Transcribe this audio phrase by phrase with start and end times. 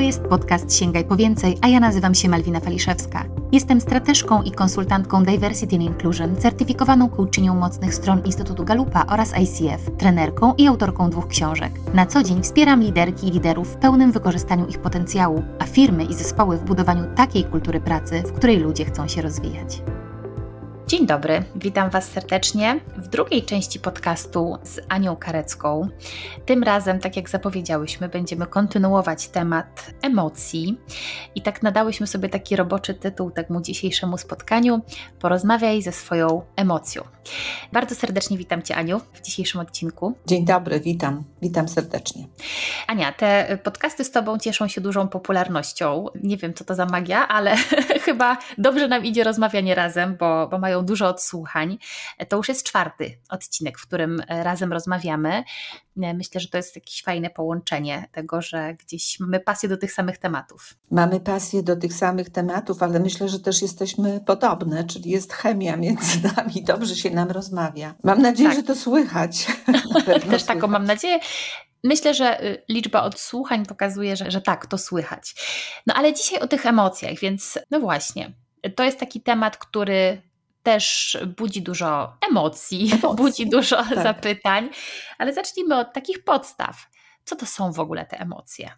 [0.00, 3.24] To jest podcast Sięgaj po więcej, a ja nazywam się Malwina Faliszewska.
[3.52, 9.90] Jestem strateżką i konsultantką Diversity and Inclusion, certyfikowaną coachinią mocnych stron Instytutu Galupa oraz ICF,
[9.98, 11.72] trenerką i autorką dwóch książek.
[11.94, 16.14] Na co dzień wspieram liderki i liderów w pełnym wykorzystaniu ich potencjału, a firmy i
[16.14, 19.82] zespoły w budowaniu takiej kultury pracy, w której ludzie chcą się rozwijać.
[20.90, 25.88] Dzień dobry, witam Was serdecznie w drugiej części podcastu z Anią Karecką.
[26.46, 30.78] Tym razem, tak jak zapowiedziałyśmy, będziemy kontynuować temat emocji
[31.34, 34.80] i tak nadałyśmy sobie taki roboczy tytuł temu dzisiejszemu spotkaniu
[35.20, 37.02] Porozmawiaj ze swoją emocją.
[37.72, 40.14] Bardzo serdecznie witam Cię Aniu w dzisiejszym odcinku.
[40.26, 42.24] Dzień dobry, witam, witam serdecznie.
[42.86, 46.06] Ania, te podcasty z Tobą cieszą się dużą popularnością.
[46.22, 47.56] Nie wiem, co to za magia, ale
[48.06, 51.78] chyba dobrze nam idzie rozmawianie razem, bo, bo mają dużo odsłuchań.
[52.28, 55.44] To już jest czwarty odcinek, w którym razem rozmawiamy.
[55.96, 60.18] Myślę, że to jest jakieś fajne połączenie tego, że gdzieś mamy pasję do tych samych
[60.18, 60.74] tematów.
[60.90, 65.76] Mamy pasję do tych samych tematów, ale myślę, że też jesteśmy podobne, czyli jest chemia
[65.76, 67.94] między nami, dobrze się nam rozmawia.
[68.02, 68.58] Mam nadzieję, tak.
[68.58, 69.46] że to słychać.
[70.06, 70.44] też słychać.
[70.44, 71.20] taką mam nadzieję.
[71.84, 75.34] Myślę, że y, liczba odsłuchań pokazuje, że, że tak, to słychać.
[75.86, 78.32] No ale dzisiaj o tych emocjach, więc no właśnie,
[78.76, 80.22] to jest taki temat, który
[80.62, 83.16] też budzi dużo emocji, emocji.
[83.24, 84.02] budzi dużo tak.
[84.02, 84.68] zapytań,
[85.18, 86.76] ale zacznijmy od takich podstaw.
[87.24, 88.70] Co to są w ogóle te emocje?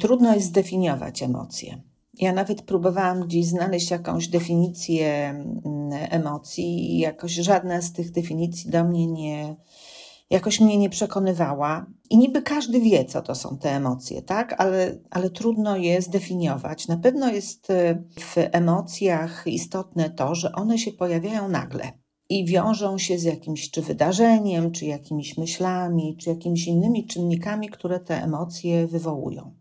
[0.00, 1.80] Trudno jest zdefiniować emocje.
[2.14, 8.70] Ja nawet próbowałam gdzieś znaleźć jakąś definicję mm, emocji i jakoś żadna z tych definicji
[8.70, 9.56] do mnie nie,
[10.30, 11.86] jakoś mnie nie przekonywała.
[12.10, 14.60] I niby każdy wie, co to są te emocje, tak?
[14.60, 16.88] Ale, ale trudno je zdefiniować.
[16.88, 21.92] Na pewno jest y, w emocjach istotne to, że one się pojawiają nagle
[22.30, 28.00] i wiążą się z jakimś czy wydarzeniem, czy jakimiś myślami, czy jakimiś innymi czynnikami, które
[28.00, 29.54] te emocje wywołują.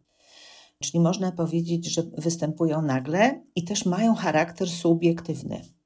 [0.83, 5.76] Czyli można powiedzieć, że występują nagle i też mają charakter subiektywny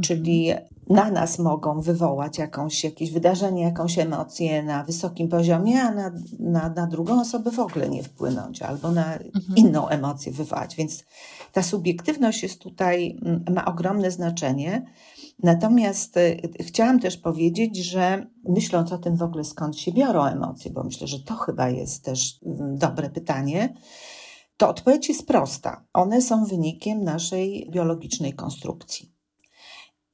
[0.00, 0.52] czyli
[0.90, 6.68] na nas mogą wywołać jakąś, jakieś wydarzenie, jakąś emocję na wysokim poziomie, a na, na,
[6.68, 9.56] na drugą osobę w ogóle nie wpłynąć, albo na mhm.
[9.56, 10.76] inną emocję wywołać.
[10.76, 11.04] Więc
[11.52, 13.20] ta subiektywność jest tutaj,
[13.54, 14.86] ma ogromne znaczenie.
[15.42, 20.70] Natomiast y, chciałam też powiedzieć, że myśląc o tym w ogóle skąd się biorą emocje,
[20.70, 22.38] bo myślę, że to chyba jest też
[22.74, 23.74] dobre pytanie,
[24.56, 25.84] to odpowiedź jest prosta.
[25.92, 29.19] One są wynikiem naszej biologicznej konstrukcji.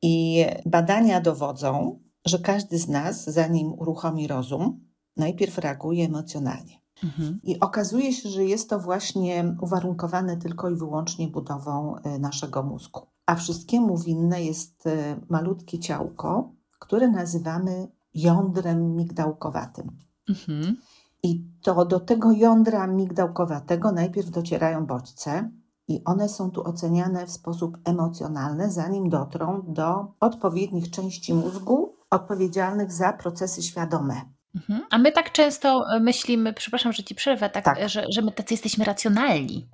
[0.06, 4.80] I badania dowodzą, że każdy z nas, zanim uruchomi rozum,
[5.16, 6.74] najpierw reaguje emocjonalnie.
[7.04, 7.40] Mhm.
[7.42, 13.00] I okazuje się, że jest to właśnie uwarunkowane tylko i wyłącznie budową y, naszego mózgu.
[13.26, 19.96] A wszystkiemu winne jest y, malutkie ciałko, które nazywamy jądrem migdałkowatym.
[20.28, 20.76] Mhm.
[21.22, 25.50] I to do tego jądra migdałkowatego najpierw docierają bodźce,
[25.88, 32.92] i one są tu oceniane w sposób emocjonalny, zanim dotrą do odpowiednich części mózgu odpowiedzialnych
[32.92, 34.14] za procesy świadome.
[34.54, 34.82] Mhm.
[34.90, 37.88] A my tak często myślimy, przepraszam, że ci przerwę, tak, tak.
[37.88, 39.68] Że, że my tacy jesteśmy racjonalni,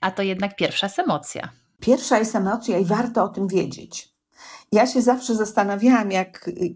[0.00, 1.48] a to jednak pierwsza jest emocja.
[1.80, 4.18] Pierwsza jest emocja i warto o tym wiedzieć.
[4.72, 6.74] Ja się zawsze zastanawiałam, jak y, y,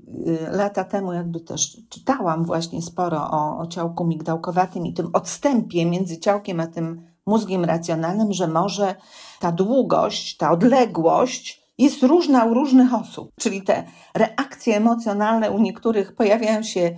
[0.50, 6.18] lata temu jakby też czytałam właśnie sporo o, o ciałku migdałkowatym i tym odstępie między
[6.18, 8.94] ciałkiem a tym mózgiem racjonalnym, że może
[9.40, 13.30] ta długość, ta odległość jest różna u różnych osób.
[13.40, 13.84] Czyli te
[14.14, 16.96] reakcje emocjonalne u niektórych pojawiają się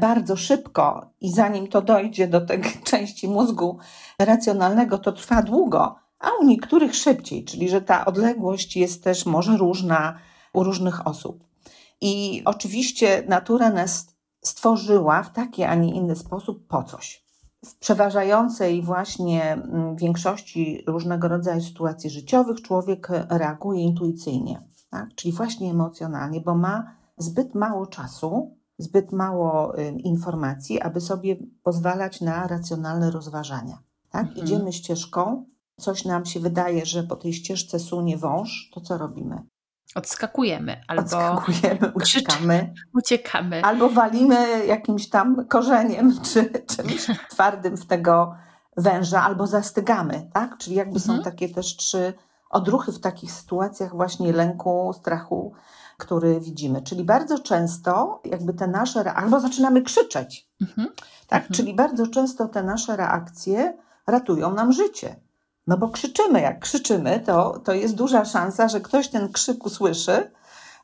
[0.00, 3.78] bardzo szybko i zanim to dojdzie do tej części mózgu
[4.18, 9.56] racjonalnego, to trwa długo, a u niektórych szybciej, czyli że ta odległość jest też może
[9.56, 10.18] różna
[10.52, 11.44] u różnych osób.
[12.00, 17.21] I oczywiście natura nas stworzyła w taki, a nie inny sposób po coś
[17.64, 25.14] w przeważającej właśnie mm, większości różnego rodzaju sytuacji życiowych człowiek reaguje intuicyjnie, tak?
[25.14, 32.20] czyli właśnie emocjonalnie, bo ma zbyt mało czasu, zbyt mało y, informacji, aby sobie pozwalać
[32.20, 33.78] na racjonalne rozważania.
[34.10, 34.26] Tak?
[34.26, 34.46] Mhm.
[34.46, 35.44] Idziemy ścieżką,
[35.80, 39.42] coś nam się wydaje, że po tej ścieżce sunie wąż, to co robimy?
[39.94, 42.74] Odskakujemy albo Odskakujemy, uciekamy.
[42.94, 43.62] uciekamy.
[43.64, 48.34] Albo walimy jakimś tam korzeniem czy czymś twardym w tego
[48.76, 50.58] węża, albo zastygamy, tak?
[50.58, 51.18] Czyli jakby mhm.
[51.18, 52.14] są takie też trzy
[52.50, 55.52] odruchy w takich sytuacjach właśnie lęku, strachu,
[55.98, 56.82] który widzimy.
[56.82, 60.88] Czyli bardzo często jakby te nasze, albo zaczynamy krzyczeć, mhm.
[61.26, 61.42] tak?
[61.42, 61.54] Mhm.
[61.54, 65.16] Czyli bardzo często te nasze reakcje ratują nam życie.
[65.66, 70.30] No bo krzyczymy, jak krzyczymy, to, to jest duża szansa, że ktoś ten krzyk usłyszy,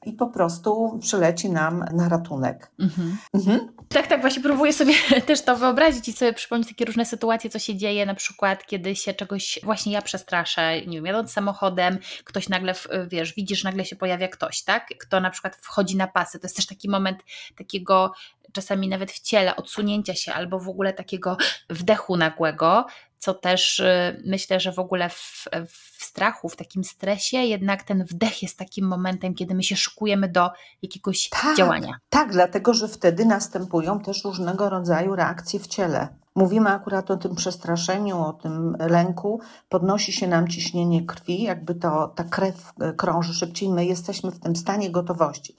[0.06, 2.70] i po prostu przyleci nam na ratunek.
[2.78, 3.16] Mhm.
[3.34, 3.72] Mhm.
[3.88, 4.94] Tak, tak, właśnie próbuję sobie
[5.26, 8.96] też to wyobrazić i sobie przypomnieć takie różne sytuacje, co się dzieje, na przykład kiedy
[8.96, 12.74] się czegoś, właśnie ja przestraszę, nie wiem, jadąc samochodem, ktoś nagle,
[13.08, 16.56] wiesz, widzisz, nagle się pojawia ktoś, tak, kto na przykład wchodzi na pasy, to jest
[16.56, 17.18] też taki moment
[17.56, 18.12] takiego
[18.52, 21.36] czasami nawet w ciele odsunięcia się albo w ogóle takiego
[21.70, 22.86] wdechu nagłego,
[23.18, 28.04] co też y, myślę, że w ogóle w, w, strachu, w takim stresie, jednak ten
[28.04, 30.50] wdech jest takim momentem, kiedy my się szykujemy do
[30.82, 31.94] jakiegoś tak, działania.
[32.10, 36.08] Tak, dlatego że wtedy następują też różnego rodzaju reakcje w ciele.
[36.34, 42.08] Mówimy akurat o tym przestraszeniu, o tym lęku, podnosi się nam ciśnienie krwi, jakby to
[42.08, 45.56] ta krew e, krąży szybciej, my jesteśmy w tym stanie gotowości.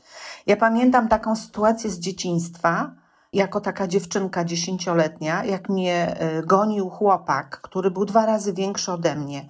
[0.48, 2.92] Ja pamiętam taką sytuację z dzieciństwa,
[3.34, 9.16] jako taka dziewczynka dziesięcioletnia, jak mnie e, gonił chłopak, który był dwa razy większy ode
[9.16, 9.46] mnie,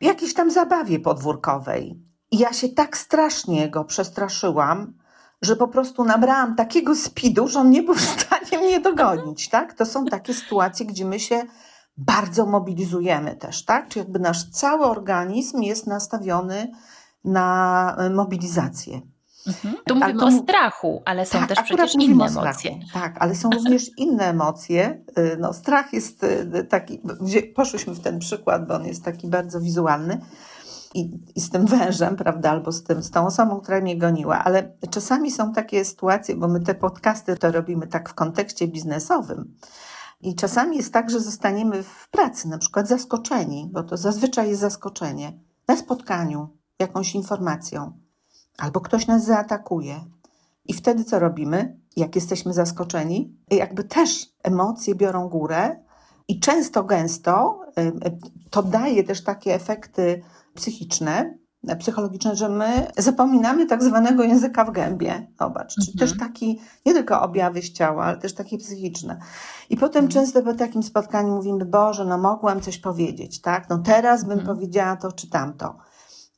[0.00, 2.00] w jakiejś tam zabawie podwórkowej.
[2.30, 4.94] I ja się tak strasznie go przestraszyłam,
[5.42, 9.74] że po prostu nabrałam takiego speedu, że on nie był w stanie mnie dogonić, tak?
[9.74, 11.42] To są takie sytuacje, gdzie my się
[11.96, 13.88] bardzo mobilizujemy też, tak?
[13.88, 16.72] Czy jakby nasz cały organizm jest nastawiony
[17.24, 19.00] na e, mobilizację.
[19.46, 19.74] Mhm.
[19.86, 22.78] Tu mówimy to, o strachu, ale są tak, też przecież inne emocje.
[22.92, 25.04] Tak, ale są również inne emocje.
[25.18, 27.00] Y, no, strach jest y, taki,
[27.54, 30.20] poszłyśmy w ten przykład, bo on jest taki bardzo wizualny.
[30.94, 34.44] I, i, z tym wężem, prawda, albo z, tym, z tą osobą, która mnie goniła,
[34.44, 39.54] ale czasami są takie sytuacje, bo my te podcasty to robimy tak w kontekście biznesowym.
[40.20, 44.60] I czasami jest tak, że zostaniemy w pracy, na przykład zaskoczeni, bo to zazwyczaj jest
[44.60, 45.38] zaskoczenie,
[45.68, 46.48] na spotkaniu,
[46.78, 48.03] jakąś informacją
[48.58, 50.00] albo ktoś nas zaatakuje.
[50.64, 51.76] I wtedy co robimy?
[51.96, 55.76] Jak jesteśmy zaskoczeni, jakby też emocje biorą górę
[56.28, 57.60] i często, gęsto
[58.50, 60.22] to daje też takie efekty
[60.54, 61.38] psychiczne,
[61.78, 65.26] psychologiczne, że my zapominamy tak zwanego języka w gębie.
[65.40, 65.86] Zobacz, mhm.
[65.86, 69.18] czyli też taki, nie tylko objawy z ciała, ale też takie psychiczne.
[69.70, 70.12] I potem mhm.
[70.12, 73.68] często po takim spotkaniu mówimy, Boże, no mogłam coś powiedzieć, tak?
[73.70, 74.56] No teraz bym mhm.
[74.56, 75.76] powiedziała to czy tamto.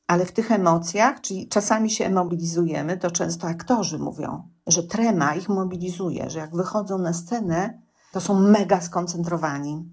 [0.07, 5.49] Ale w tych emocjach, czyli czasami się mobilizujemy, to często aktorzy mówią, że trema ich
[5.49, 7.81] mobilizuje, że jak wychodzą na scenę,
[8.11, 9.89] to są mega skoncentrowani.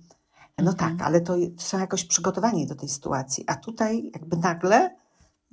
[0.58, 0.76] No mhm.
[0.76, 3.44] tak, ale to są jakoś przygotowani do tej sytuacji.
[3.46, 4.96] A tutaj jakby nagle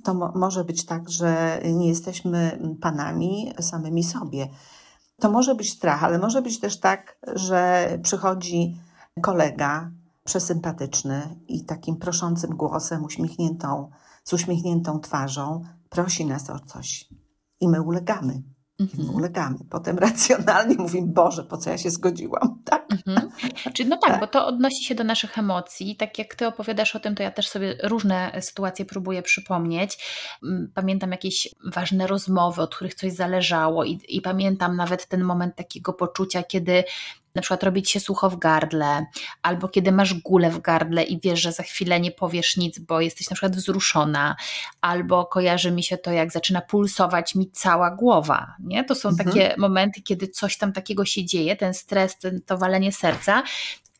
[0.02, 4.48] to mo może być tak, że nie jesteśmy panami samymi sobie.
[5.20, 8.80] To może być strach, ale może być też tak, że przychodzi
[9.22, 9.90] kolega
[10.24, 13.90] przesympatyczny i takim proszącym głosem, uśmiechniętą
[14.24, 17.08] z uśmiechniętą twarzą, prosi nas o coś
[17.60, 18.42] i my ulegamy.
[18.80, 19.10] Mhm.
[19.14, 19.58] Ulegamy.
[19.70, 22.58] Potem racjonalnie mówimy, Boże, po co ja się zgodziłam?
[22.64, 22.86] Tak?
[22.92, 23.30] Mhm.
[23.74, 25.96] Czyli no tak, tak, bo to odnosi się do naszych emocji.
[25.96, 29.98] Tak jak Ty opowiadasz o tym, to ja też sobie różne sytuacje próbuję przypomnieć.
[30.42, 35.56] Mm, pamiętam jakieś ważne rozmowy, od których coś zależało i, i pamiętam nawet ten moment
[35.56, 36.84] takiego poczucia, kiedy
[37.34, 39.06] na przykład robić się sucho w gardle,
[39.42, 43.00] albo kiedy masz gulę w gardle i wiesz, że za chwilę nie powiesz nic, bo
[43.00, 44.36] jesteś na przykład wzruszona,
[44.80, 48.54] albo kojarzy mi się to, jak zaczyna pulsować mi cała głowa.
[48.60, 48.84] Nie?
[48.84, 49.28] To są mhm.
[49.28, 53.42] takie momenty, kiedy coś tam takiego się dzieje, ten stres, ten, to walenie serca.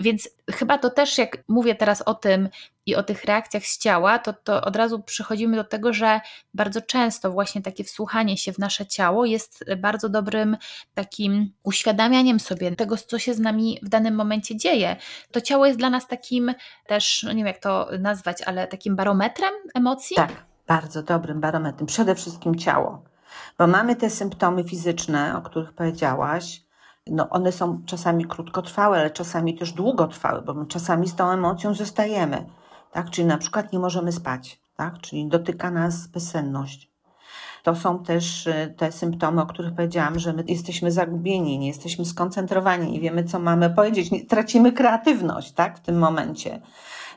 [0.00, 2.48] Więc chyba to też, jak mówię teraz o tym
[2.86, 6.20] i o tych reakcjach z ciała, to, to od razu przychodzimy do tego, że
[6.54, 10.56] bardzo często właśnie takie wsłuchanie się w nasze ciało jest bardzo dobrym
[10.94, 14.96] takim uświadamianiem sobie tego, co się z nami w danym momencie dzieje.
[15.30, 16.54] To ciało jest dla nas takim
[16.86, 20.16] też, no nie wiem jak to nazwać, ale takim barometrem emocji?
[20.16, 20.32] Tak,
[20.66, 21.86] bardzo dobrym barometrem.
[21.86, 23.02] Przede wszystkim ciało.
[23.58, 26.62] Bo mamy te symptomy fizyczne, o których powiedziałaś,
[27.06, 31.74] no one są czasami krótkotrwałe, ale czasami też długotrwałe, bo my czasami z tą emocją
[31.74, 32.46] zostajemy,
[32.92, 33.10] tak?
[33.10, 35.00] Czyli na przykład nie możemy spać, tak?
[35.00, 36.92] Czyli dotyka nas bezsenność.
[37.62, 42.04] To są też y, te symptomy, o których powiedziałam, że my jesteśmy zagubieni, nie jesteśmy
[42.04, 45.78] skoncentrowani, nie wiemy, co mamy powiedzieć, nie, tracimy kreatywność, tak?
[45.78, 46.60] W tym momencie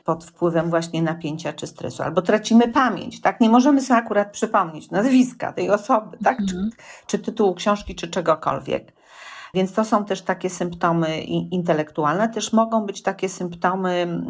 [0.04, 3.40] pod wpływem właśnie napięcia czy stresu, albo tracimy pamięć, tak?
[3.40, 6.38] Nie możemy sobie akurat przypomnieć nazwiska tej osoby, tak?
[6.38, 6.70] Czy, mhm.
[7.06, 8.95] czy tytułu książki, czy czegokolwiek.
[9.56, 14.26] Więc to są też takie symptomy intelektualne, też mogą być takie symptomy mm,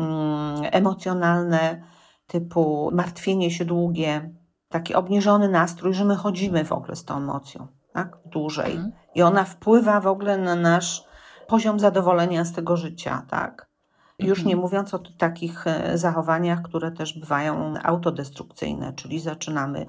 [0.73, 1.83] emocjonalne,
[2.26, 4.35] typu martwienie się długie,
[4.68, 8.18] taki obniżony nastrój, że my chodzimy w ogóle z tą emocją, tak?
[8.26, 8.73] Dłużej.
[8.73, 8.92] Mhm.
[9.14, 11.04] I ona wpływa w ogóle na nasz
[11.47, 13.68] poziom zadowolenia z tego życia, tak?
[14.18, 14.61] Już nie mhm.
[14.61, 19.87] mówiąc o takich e, zachowaniach, które też bywają autodestrukcyjne, czyli zaczynamy,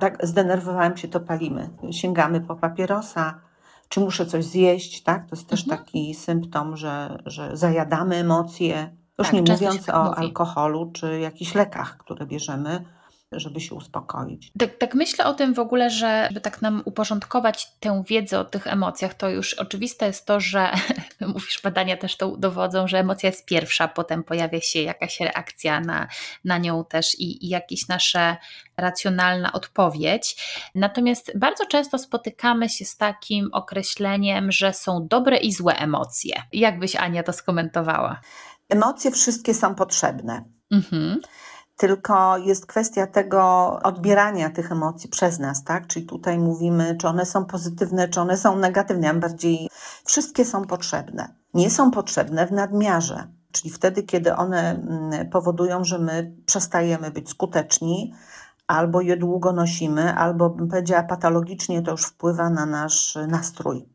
[0.00, 3.49] tak, zdenerwowałem się, to palimy, sięgamy po papierosa,
[3.90, 5.30] czy muszę coś zjeść, tak?
[5.30, 5.78] To jest też mhm.
[5.78, 8.96] taki symptom, że, że zajadamy emocje.
[9.18, 10.16] Już tak, nie mówiąc o mówi.
[10.16, 12.84] alkoholu czy jakichś lekach, które bierzemy,
[13.32, 14.52] żeby się uspokoić.
[14.58, 18.44] Tak, tak myślę o tym w ogóle, że by tak nam uporządkować tę wiedzę o
[18.44, 20.70] tych emocjach, to już oczywiste jest to, że
[21.34, 26.08] mówisz, badania też to dowodzą, że emocja jest pierwsza, potem pojawia się jakaś reakcja na,
[26.44, 28.36] na nią też i, i jakieś nasze
[28.76, 30.36] racjonalna odpowiedź.
[30.74, 36.42] Natomiast bardzo często spotykamy się z takim określeniem, że są dobre i złe emocje.
[36.52, 38.20] Jak byś Ania to skomentowała?
[38.68, 40.44] Emocje wszystkie są potrzebne.
[40.70, 41.20] Mhm.
[41.80, 43.40] Tylko jest kwestia tego
[43.82, 45.86] odbierania tych emocji przez nas, tak?
[45.86, 49.10] Czyli tutaj mówimy, czy one są pozytywne, czy one są negatywne.
[49.10, 49.68] A bardziej
[50.04, 51.34] wszystkie są potrzebne.
[51.54, 57.30] Nie są potrzebne w nadmiarze, czyli wtedy, kiedy one mm, powodują, że my przestajemy być
[57.30, 58.14] skuteczni,
[58.66, 63.88] albo je długo nosimy, albo bym powiedziała patologicznie to już wpływa na nasz nastrój.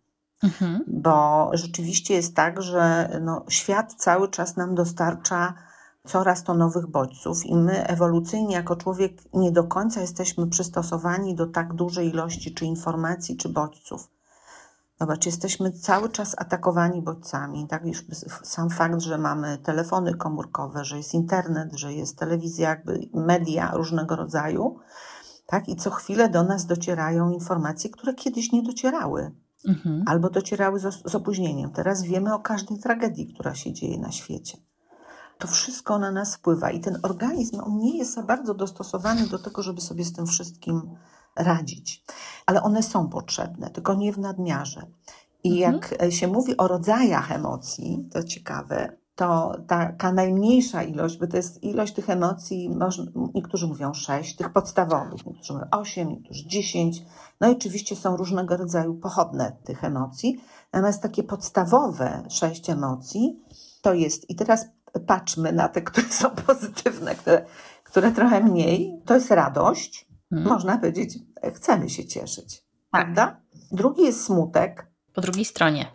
[0.43, 0.83] Mhm.
[0.87, 5.53] Bo rzeczywiście jest tak, że no, świat cały czas nam dostarcza
[6.05, 11.47] coraz to nowych bodźców i my ewolucyjnie jako człowiek nie do końca jesteśmy przystosowani do
[11.47, 14.09] tak dużej ilości czy informacji, czy bodźców.
[14.99, 17.67] Zobacz, jesteśmy cały czas atakowani bodźcami.
[17.67, 18.05] Tak już
[18.43, 24.15] sam fakt, że mamy telefony komórkowe, że jest internet, że jest telewizja, jakby media różnego
[24.15, 24.79] rodzaju,
[25.45, 25.69] tak?
[25.69, 29.31] I co chwilę do nas docierają informacje, które kiedyś nie docierały.
[29.67, 30.03] Mhm.
[30.05, 31.71] Albo docierały z, z opóźnieniem.
[31.71, 34.57] Teraz wiemy o każdej tragedii, która się dzieje na świecie.
[35.37, 39.39] To wszystko na nas wpływa i ten organizm on nie jest za bardzo dostosowany do
[39.39, 40.81] tego, żeby sobie z tym wszystkim
[41.35, 42.03] radzić.
[42.45, 44.85] Ale one są potrzebne, tylko nie w nadmiarze.
[45.43, 45.81] I Mhm.
[46.01, 51.63] jak się mówi o rodzajach emocji, to ciekawe, to taka najmniejsza ilość, bo to jest
[51.63, 52.69] ilość tych emocji,
[53.33, 57.03] niektórzy mówią sześć, tych podstawowych, niektórzy mówią osiem, niektórzy dziesięć.
[57.41, 60.41] No i oczywiście są różnego rodzaju pochodne tych emocji.
[60.73, 63.39] Natomiast takie podstawowe sześć emocji
[63.81, 64.65] to jest, i teraz
[64.99, 67.45] patrzmy na te, które są pozytywne, które,
[67.83, 70.07] które trochę mniej, to jest radość.
[70.31, 70.49] Mhm.
[70.53, 71.17] Można powiedzieć,
[71.55, 72.65] chcemy się cieszyć, Tak.
[72.91, 73.41] prawda?
[73.71, 75.85] Drugi jest smutek, Po drugiej stronie.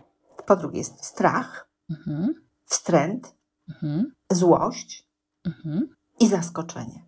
[0.46, 2.34] po drugie jest strach, Mhm.
[2.64, 3.34] wstręt,
[3.68, 4.12] Mhm.
[4.32, 5.08] złość
[5.46, 5.94] Mhm.
[6.20, 7.04] i zaskoczenie.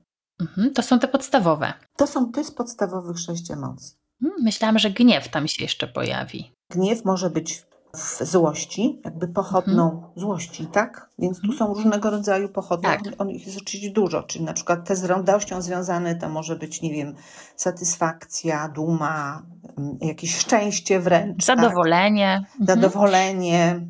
[0.75, 1.73] To są te podstawowe.
[1.97, 3.97] To są to jest podstawowych sześć emocji.
[4.21, 6.53] Hmm, Myślałam, że gniew tam się jeszcze pojawi.
[6.71, 7.65] Gniew może być
[7.97, 11.11] w złości, jakby pochodną złości, tak?
[11.19, 12.89] Więc tu są różnego rodzaju pochodne.
[12.89, 13.01] Tak.
[13.19, 16.83] On, ich jest oczywiście dużo, czyli na przykład te z radością związane to może być,
[16.83, 17.15] nie wiem,
[17.57, 19.43] satysfakcja, duma,
[19.79, 21.47] mm, jakieś szczęście wręcz.
[21.47, 21.57] tak?
[21.57, 22.35] Zadowolenie.
[22.37, 22.67] Mhm.
[22.67, 23.87] zadowolenie.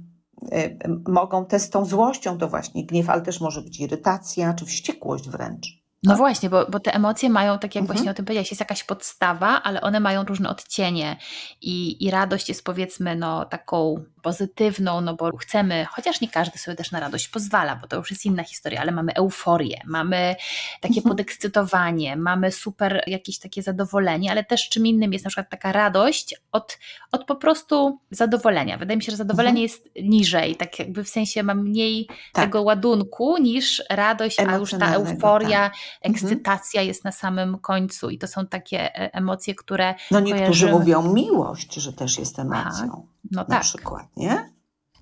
[0.53, 0.79] y, y,
[1.09, 5.29] Mogą te z tą złością to właśnie gniew, ale też może być irytacja czy wściekłość
[5.29, 5.82] wręcz.
[6.05, 7.97] No właśnie, bo, bo te emocje mają, tak jak Mhm.
[7.97, 11.17] właśnie o tym powiedziałaś, jest jakaś podstawa, ale one mają różne odcienie
[11.61, 16.77] i, i radość jest powiedzmy no taką pozytywną, no bo chcemy, chociaż nie każdy sobie
[16.77, 20.37] też na radość pozwala, bo to już jest inna historia, ale mamy euforię, mamy
[20.81, 21.09] takie Mhm.
[21.09, 26.35] podekscytowanie, mamy super jakieś takie zadowolenie, ale też czym innym jest na przykład taka radość
[26.53, 26.79] od,
[27.13, 28.77] od po prostu zadowolenia.
[28.79, 32.19] Wydaje mi się, że zadowolenie jest niżej, tak jakby w sensie ma mniej Mhm.
[32.33, 32.45] Tak.
[32.45, 35.73] tego ładunku niż radość, a już ta euforia, tak.
[36.01, 40.73] Ekscytacja jest na samym końcu i to są takie e, emocje, które No niektórzy kojarzymy-
[40.79, 43.07] mówią miłość, że też jest emocją.
[43.31, 43.63] no Na tak.
[43.63, 44.53] przykład, nie?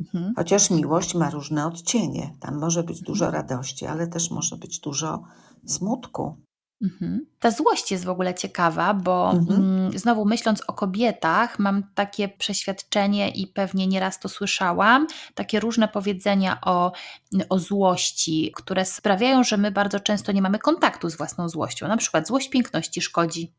[0.00, 0.32] Mhm.
[0.36, 2.34] Chociaż miłość ma różne odcienie.
[2.40, 5.22] Tam może być dużo radości, ale też może być dużo
[5.66, 6.36] smutku.
[6.82, 7.26] Mhm.
[7.38, 9.60] Ta złość jest w ogóle ciekawa, bo Mhm.
[9.60, 15.88] mm, znowu myśląc o kobietach, mam takie przeświadczenie i pewnie nieraz to słyszałam, takie różne
[15.88, 16.92] powiedzenia o,
[17.48, 21.88] o złości, które sprawiają, że my bardzo często nie mamy kontaktu z własną złością.
[21.88, 23.52] Na przykład złość piękności szkodzi,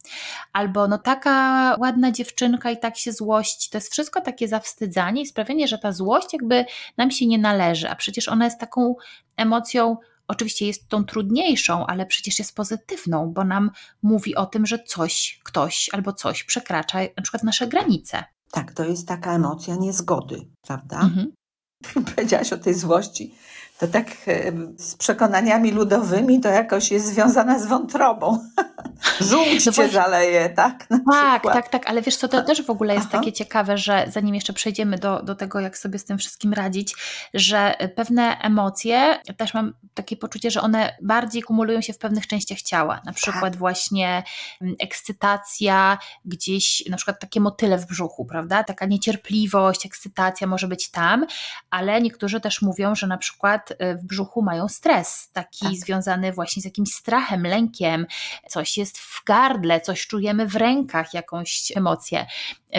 [0.53, 3.69] albo no taka ładna dziewczynka i tak się złości.
[3.69, 6.65] To jest wszystko takie zawstydzanie i sprawienie, że ta złość jakby
[6.97, 8.95] nam się nie należy, a przecież ona jest taką
[9.37, 9.97] emocją
[10.31, 13.71] oczywiście jest tą trudniejszą, ale przecież jest pozytywną, bo nam
[14.01, 18.23] mówi o tym, że coś, ktoś albo coś przekracza na przykład nasze granice.
[18.51, 20.99] Tak, to jest taka emocja niezgody, prawda?
[21.01, 21.31] Mhm.
[22.15, 23.35] Powiedziałaś o tej złości.
[23.79, 28.37] To tak e, z przekonaniami ludowymi to jakoś jest związana z wątrobą.
[29.21, 30.89] Żółć No cię zaleje, tak?
[30.89, 31.53] Na Tak, przykład.
[31.55, 33.17] tak, tak, ale wiesz co, to też w ogóle jest Aha.
[33.17, 36.95] takie ciekawe, że zanim jeszcze przejdziemy do, do tego, jak sobie z tym wszystkim radzić,
[37.33, 42.61] że pewne emocje, też mam takie poczucie, że one bardziej kumulują się w pewnych częściach
[42.61, 44.23] ciała, na przykład właśnie
[44.61, 50.91] mm, ekscytacja, gdzieś na przykład takie motyle w brzuchu, prawda, taka niecierpliwość, ekscytacja może być
[50.91, 51.25] tam,
[51.69, 55.73] ale niektórzy też mówią, że na przykład e, w brzuchu mają stres, taki Tak.
[55.75, 58.05] związany właśnie z jakimś strachem, lękiem,
[58.49, 62.25] coś jest w gardle, coś czujemy w rękach, jakąś emocję.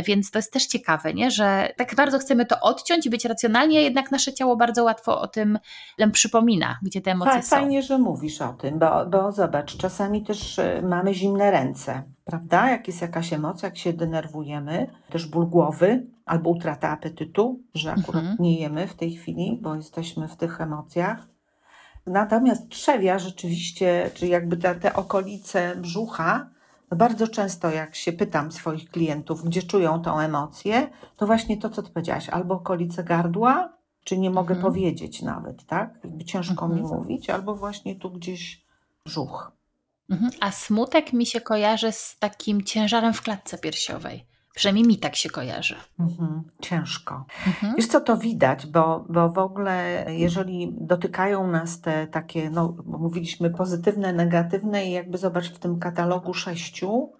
[0.07, 1.31] Więc to jest też ciekawe, nie?
[1.31, 5.21] że tak bardzo chcemy to odciąć i być racjonalni, a jednak nasze ciało bardzo łatwo
[5.21, 5.59] o tym
[5.99, 7.57] nam przypomina, gdzie te emocje Fa- są.
[7.57, 12.71] Fajnie, że mówisz o tym, bo, bo zobacz, czasami też y, mamy zimne ręce, prawda?
[12.71, 18.23] Jak jest jakaś emocja, jak się denerwujemy, też ból głowy albo utrata apetytu, że akurat
[18.23, 18.37] Mhm.
[18.40, 21.31] nie jemy w tej chwili, bo jesteśmy w tych emocjach.
[22.06, 26.50] Natomiast trzewia rzeczywiście, czy jakby te, te okolice brzucha,
[26.90, 31.71] no bardzo często jak się pytam swoich klientów, gdzie czują tą emocję, to właśnie to,
[31.71, 33.73] co ty powiedziałaś, albo okolice gardła,
[34.04, 34.73] czy nie mogę Mhm.
[34.73, 35.99] powiedzieć nawet, tak?
[36.04, 37.00] Jakby ciężko mi Mhm.
[37.00, 38.64] mówić, albo właśnie tu gdzieś
[39.04, 39.52] brzuch.
[40.11, 40.30] Mhm.
[40.40, 44.26] A smutek mi się kojarzy z takim ciężarem w klatce piersiowej.
[44.54, 45.75] Przynajmniej mi tak się kojarzy.
[46.00, 46.42] Mhm.
[46.61, 47.25] Ciężko.
[47.47, 47.75] Mhm.
[47.76, 53.50] Wiesz co, to widać, bo, bo w ogóle jeżeli dotykają nas te takie, no mówiliśmy
[53.50, 57.12] pozytywne, negatywne i jakby zobacz w tym katalogu sześciu,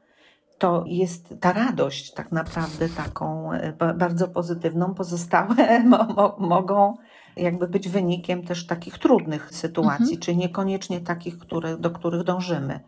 [0.59, 4.95] to jest ta radość tak naprawdę taką e, ba- bardzo pozytywną.
[4.95, 6.97] Pozostałe mo, mo, mogą
[7.37, 10.21] jakby być wynikiem też takich trudnych sytuacji, Mhm.
[10.21, 12.81] czy niekoniecznie takich, które, do których dążymy.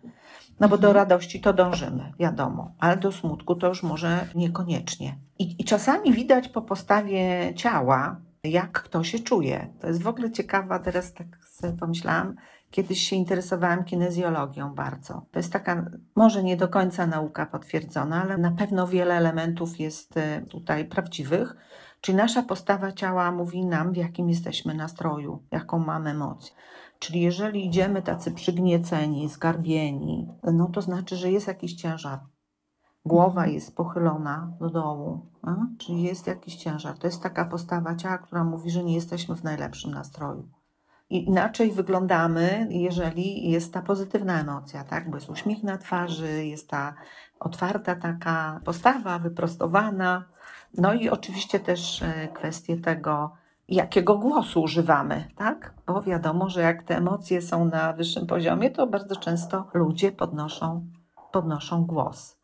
[0.61, 0.95] No bo do Mhm.
[0.95, 5.19] radości to dążymy, wiadomo, ale do smutku to już może niekoniecznie.
[5.39, 9.73] I, I czasami widać po postawie ciała, jak kto się czuje.
[9.81, 12.35] To jest w ogóle ciekawa, teraz tak sobie pomyślałam,
[12.71, 15.27] kiedyś się interesowałam kinezjologią bardzo.
[15.31, 20.17] To jest taka, może nie do końca nauka potwierdzona, ale na pewno wiele elementów jest
[20.17, 21.57] e, tutaj prawdziwych.
[22.01, 26.55] Czyli nasza postawa ciała mówi nam, w jakim jesteśmy nastroju, jaką mamy emocję.
[27.05, 32.19] Czyli jeżeli idziemy tacy przygnieceni, zgarbieni, no to znaczy, że jest jakiś ciężar.
[33.05, 33.55] Głowa Mhm.
[33.55, 35.57] jest pochylona do dołu, a?
[35.79, 36.99] czyli jest jakiś ciężar.
[36.99, 40.49] To jest taka postawa ciała, która mówi, że nie jesteśmy w najlepszym nastroju.
[41.11, 45.11] I inaczej wyglądamy, jeżeli jest ta pozytywna emocja, tak?
[45.11, 46.95] Bo jest uśmiech na twarzy, jest ta
[47.41, 50.25] otwarta taka postawa, wyprostowana.
[50.79, 55.75] No i oczywiście też e, kwestie tego, jakiego głosu używamy, tak?
[55.87, 60.87] Bo wiadomo, że jak te emocje są na wyższym poziomie, to bardzo często ludzie podnoszą,
[61.33, 62.39] podnoszą głos.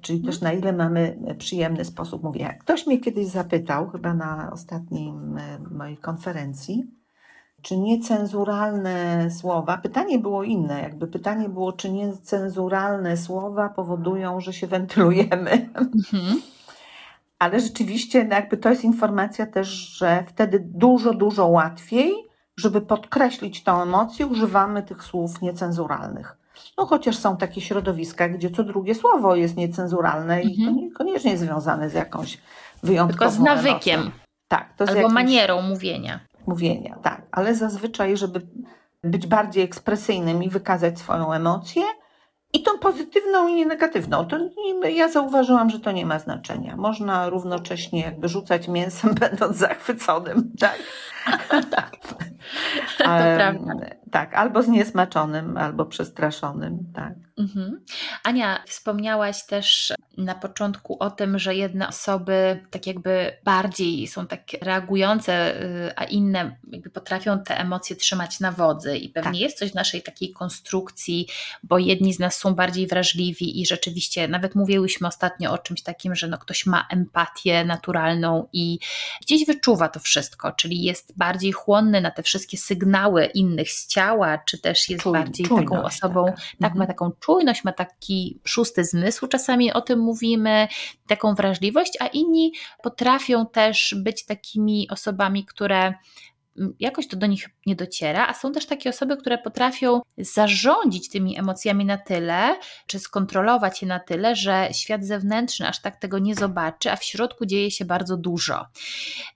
[0.00, 2.52] Czyli też na ile mamy przyjemny sposób mówienia.
[2.52, 5.12] Ktoś mnie kiedyś zapytał, chyba na ostatniej
[5.70, 6.84] mojej konferencji,
[7.62, 14.66] czy niecenzuralne słowa, pytanie było inne, jakby pytanie było, czy niecenzuralne słowa powodują, że się
[14.66, 15.50] wentylujemy.
[15.74, 16.40] Mhm.
[17.38, 22.12] Ale rzeczywiście no jakby to jest informacja też, że wtedy dużo, dużo łatwiej,
[22.56, 26.36] żeby podkreślić tą emocję, używamy tych słów niecenzuralnych.
[26.78, 30.76] No chociaż są takie środowiska, gdzie co drugie słowo jest niecenzuralne i to Mhm.
[30.76, 32.38] niekoniecznie związane z jakąś
[32.82, 34.20] wyjątkową Tylko z nawykiem emocją.
[34.48, 36.20] Tak, to albo jakimś manierą mówienia.
[36.46, 37.22] mówienia, tak.
[37.32, 38.40] Ale zazwyczaj, żeby
[39.04, 41.82] być bardziej ekspresyjnym i wykazać swoją emocję,
[42.56, 44.26] i tą pozytywną, i negatywną.
[44.26, 46.76] To nie, ja zauważyłam, że to nie ma znaczenia.
[46.76, 50.78] Można równocześnie jakby rzucać mięsem, będąc zachwyconym, tak?
[51.48, 51.90] Prawda.
[54.10, 57.14] tak, albo zniesmaczonym, albo przestraszonym, tak.
[57.38, 57.84] Mhm.
[58.24, 64.40] Ania, wspomniałaś też na początku o tym, że jedne osoby tak jakby bardziej są tak
[64.60, 69.40] reagujące, y, a inne jakby potrafią te emocje trzymać na wodzy i pewnie Tak.
[69.40, 71.26] jest coś w naszej takiej konstrukcji,
[71.62, 76.14] bo jedni z nas są bardziej wrażliwi i rzeczywiście, nawet mówiłyśmy ostatnio o czymś takim,
[76.14, 78.78] że no ktoś ma empatię naturalną i
[79.22, 84.38] gdzieś wyczuwa to wszystko, czyli jest bardziej chłonny na te wszystkie sygnały innych z ciała,
[84.38, 86.36] czy też jest Czuj- bardziej taką czujność osobą, taka.
[86.36, 86.86] tak, ma Mhm.
[86.86, 90.68] taką czujność, ma taki szósty zmysł, czasami o tym mówimy,
[91.06, 92.52] taką wrażliwość, a inni
[92.82, 95.94] potrafią też być takimi osobami, które
[96.80, 101.38] jakoś to do nich nie dociera, a są też takie osoby, które potrafią zarządzić tymi
[101.38, 106.34] emocjami na tyle, czy skontrolować je na tyle, że świat zewnętrzny aż tak tego nie
[106.34, 108.66] zobaczy, a w środku dzieje się bardzo dużo.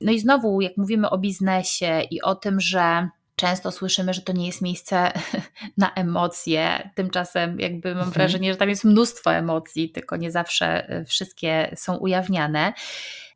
[0.01, 3.09] No i znowu, jak mówimy o biznesie i o tym, że
[3.41, 5.13] Często słyszymy, że to nie jest miejsce
[5.77, 6.91] na emocje.
[6.95, 8.13] Tymczasem, jakby mam Mhm.
[8.13, 12.73] wrażenie, że tam jest mnóstwo emocji, tylko nie zawsze y, wszystkie są ujawniane.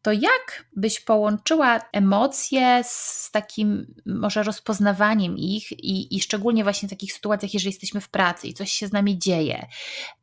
[0.03, 6.91] To jak byś połączyła emocje z takim może rozpoznawaniem ich i, i szczególnie właśnie w
[6.91, 9.67] takich sytuacjach, jeżeli jesteśmy w pracy i coś się z nami dzieje,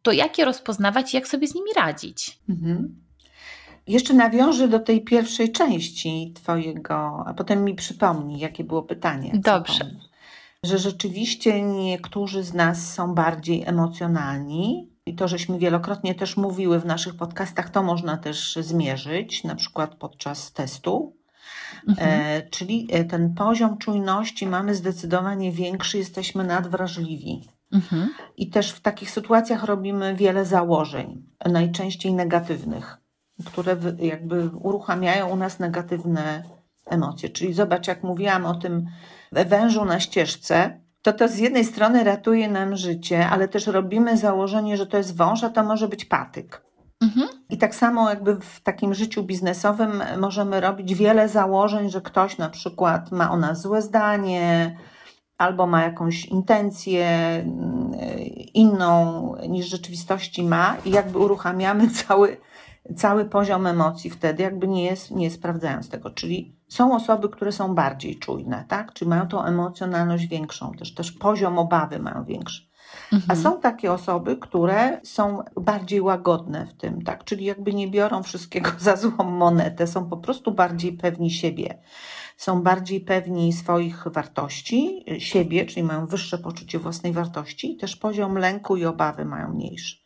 [0.01, 2.39] to jak je rozpoznawać i jak sobie z nimi radzić?
[2.49, 3.01] Mhm.
[3.87, 9.31] Jeszcze nawiążę do tej pierwszej części Twojego, a potem mi przypomnij, jakie było pytanie.
[9.33, 9.91] Dobrze.
[10.63, 16.85] Że rzeczywiście niektórzy z nas są bardziej emocjonalni i to, żeśmy wielokrotnie też mówiły w
[16.85, 21.15] naszych podcastach, to można też zmierzyć, na przykład podczas testu.
[21.87, 22.09] Mhm.
[22.09, 27.41] E, czyli e, ten poziom czujności mamy zdecydowanie większy, jesteśmy nadwrażliwi.
[27.71, 28.13] Mhm.
[28.37, 32.97] I też w takich sytuacjach robimy wiele założeń, najczęściej negatywnych,
[33.45, 36.43] które jakby uruchamiają u nas negatywne
[36.85, 37.29] emocje.
[37.29, 38.85] Czyli zobacz, jak mówiłam o tym
[39.31, 44.77] wężu na ścieżce, to to z jednej strony ratuje nam życie, ale też robimy założenie,
[44.77, 46.61] że to jest wąż, a to może być patyk.
[47.01, 47.27] Mhm.
[47.49, 52.49] I tak samo jakby w takim życiu biznesowym możemy robić wiele założeń, że ktoś na
[52.49, 54.75] przykład ma o nas złe zdanie,
[55.37, 57.91] albo ma jakąś intencję mm,
[58.53, 62.37] inną niż rzeczywistości ma, i jakby uruchamiamy cały,
[62.97, 66.09] cały poziom emocji wtedy, jakby nie, nie sprawdzając tego.
[66.09, 68.93] Czyli są osoby, które są bardziej czujne, tak?
[68.93, 72.71] Czyli mają tą emocjonalność większą, też, też poziom obawy mają większy.
[73.13, 73.31] Mhm.
[73.31, 77.23] A są takie osoby, które są bardziej łagodne w tym, tak?
[77.23, 81.81] Czyli jakby nie biorą wszystkiego za złą monetę, są po prostu bardziej pewni siebie.
[82.37, 88.37] Są bardziej pewni swoich wartości, siebie, czyli mają wyższe poczucie własnej wartości, i też poziom
[88.37, 89.97] lęku i obawy mają mniejszy.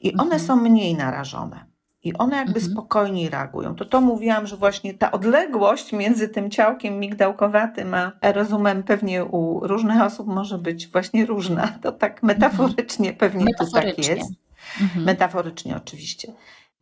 [0.00, 0.40] I one mhm.
[0.40, 1.69] są mniej narażone.
[2.04, 2.72] I one jakby mhm.
[2.72, 3.74] spokojniej reagują.
[3.74, 9.66] To to mówiłam, że właśnie ta odległość między tym ciałkiem migdałkowatym a rozumem pewnie u
[9.66, 11.68] różnych osób może być właśnie różna.
[11.82, 14.02] To tak metaforycznie pewnie metaforycznie.
[14.04, 14.32] to tak jest.
[14.80, 15.04] Mhm.
[15.04, 16.32] Metaforycznie oczywiście.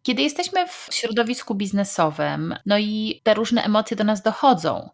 [0.03, 4.91] Kiedy jesteśmy w środowisku biznesowym, no i te różne emocje do nas dochodzą,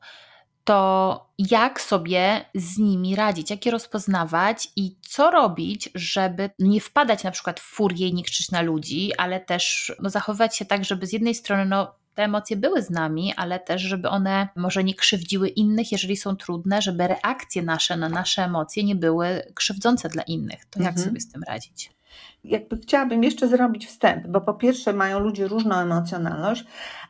[0.64, 7.24] to jak sobie z nimi radzić, jak je rozpoznawać i co robić, żeby nie wpadać
[7.24, 10.84] na przykład w furię i nie krzyczeć na ludzi, ale też no, zachowywać się tak,
[10.84, 14.84] żeby z jednej strony no, te emocje były z nami, ale też, żeby one może
[14.84, 20.08] nie krzywdziły innych, jeżeli są trudne, żeby reakcje nasze na nasze emocje nie były krzywdzące
[20.08, 20.64] dla innych.
[20.64, 21.08] To jak mhm.
[21.08, 21.90] sobie z tym radzić?
[22.44, 26.64] Jakby chciałabym jeszcze zrobić wstęp, bo po pierwsze mają ludzie różną emocjonalność,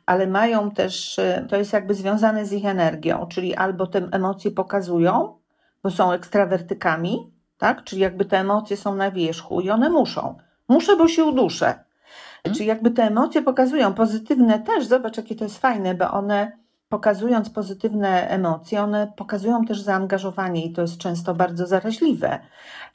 [0.07, 4.51] ale mają też, y, to jest jakby związane z ich energią, czyli albo te emocje
[4.51, 5.39] pokazują,
[5.83, 7.85] bo są ekstrawertykami, tak?
[7.85, 10.37] Czyli jakby te emocje są na wierzchu i one muszą.
[10.69, 11.67] Muszę, bo się uduszę.
[11.67, 12.57] Hmm.
[12.57, 17.51] Czyli jakby te emocje pokazują, pozytywne też, zobacz jakie to jest fajne, bo one pokazując
[17.51, 22.41] pozytywne emocje, one pokazują też zaangażowanie i to jest często bardzo zaraźliwe.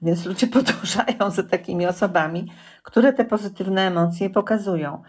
[0.02, 2.52] Więc ludzie podążają za takimi osobami,
[2.84, 5.04] które te pozytywne emocje pokazują.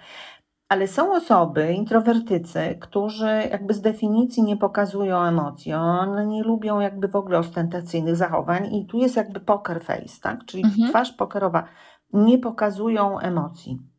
[0.69, 7.09] Ale są osoby, introwertycy, którzy jakby z definicji nie pokazują emocji, one nie lubią jakby
[7.09, 10.45] w ogóle ostentacyjnych zachowań i tu jest jakby poker face, tak?
[10.45, 10.91] Czyli mhm.
[10.91, 11.65] twarz pokerowa.
[12.13, 13.90] Nie pokazują emocji.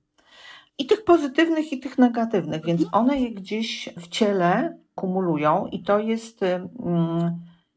[0.81, 3.03] I tych pozytywnych, i tych negatywnych, więc mhm.
[3.03, 6.39] one je gdzieś w ciele kumulują i to jest,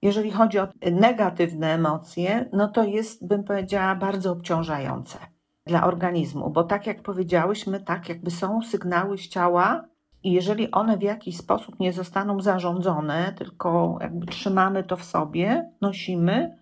[0.02, 5.18] jeżeli chodzi o negatywne emocje, no to jest, bym powiedziała, bardzo obciążające
[5.66, 9.84] dla organizmu, bo tak jak powiedziałyśmy, tak jakby są sygnały z ciała
[10.22, 15.70] i jeżeli one w jakiś sposób nie zostaną zarządzone, tylko jakby trzymamy to w sobie,
[15.80, 16.56] nosimy,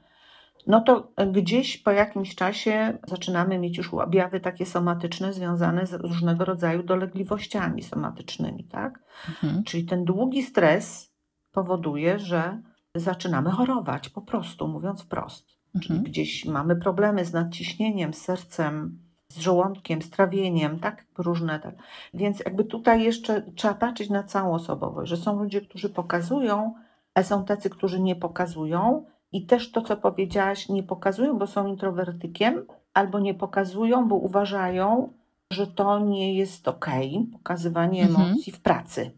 [0.66, 6.44] no to gdzieś po jakimś czasie zaczynamy mieć już objawy takie somatyczne związane z różnego
[6.44, 8.98] rodzaju dolegliwościami somatycznymi, tak?
[9.28, 9.64] Mhm.
[9.64, 11.12] Czyli ten długi stres
[11.52, 12.62] powoduje, że
[12.94, 15.46] zaczynamy chorować, po prostu mówiąc wprost.
[15.72, 16.02] Czyli mhm.
[16.02, 18.98] gdzieś mamy problemy z nadciśnieniem, z sercem,
[19.28, 21.06] z żołądkiem, z trawieniem, tak?
[21.18, 21.60] Różne.
[21.60, 21.74] Tak.
[22.14, 26.74] Więc jakby tutaj jeszcze trzeba patrzeć na całą osobowość, że są ludzie, którzy pokazują,
[27.14, 29.06] a są tacy, którzy nie pokazują.
[29.32, 35.12] I też to, co powiedziałaś, nie pokazują, bo są introwertykiem, albo nie pokazują, bo uważają,
[35.50, 36.86] że to nie jest ok,
[37.32, 38.26] pokazywanie mhm.
[38.26, 39.10] emocji w pracy.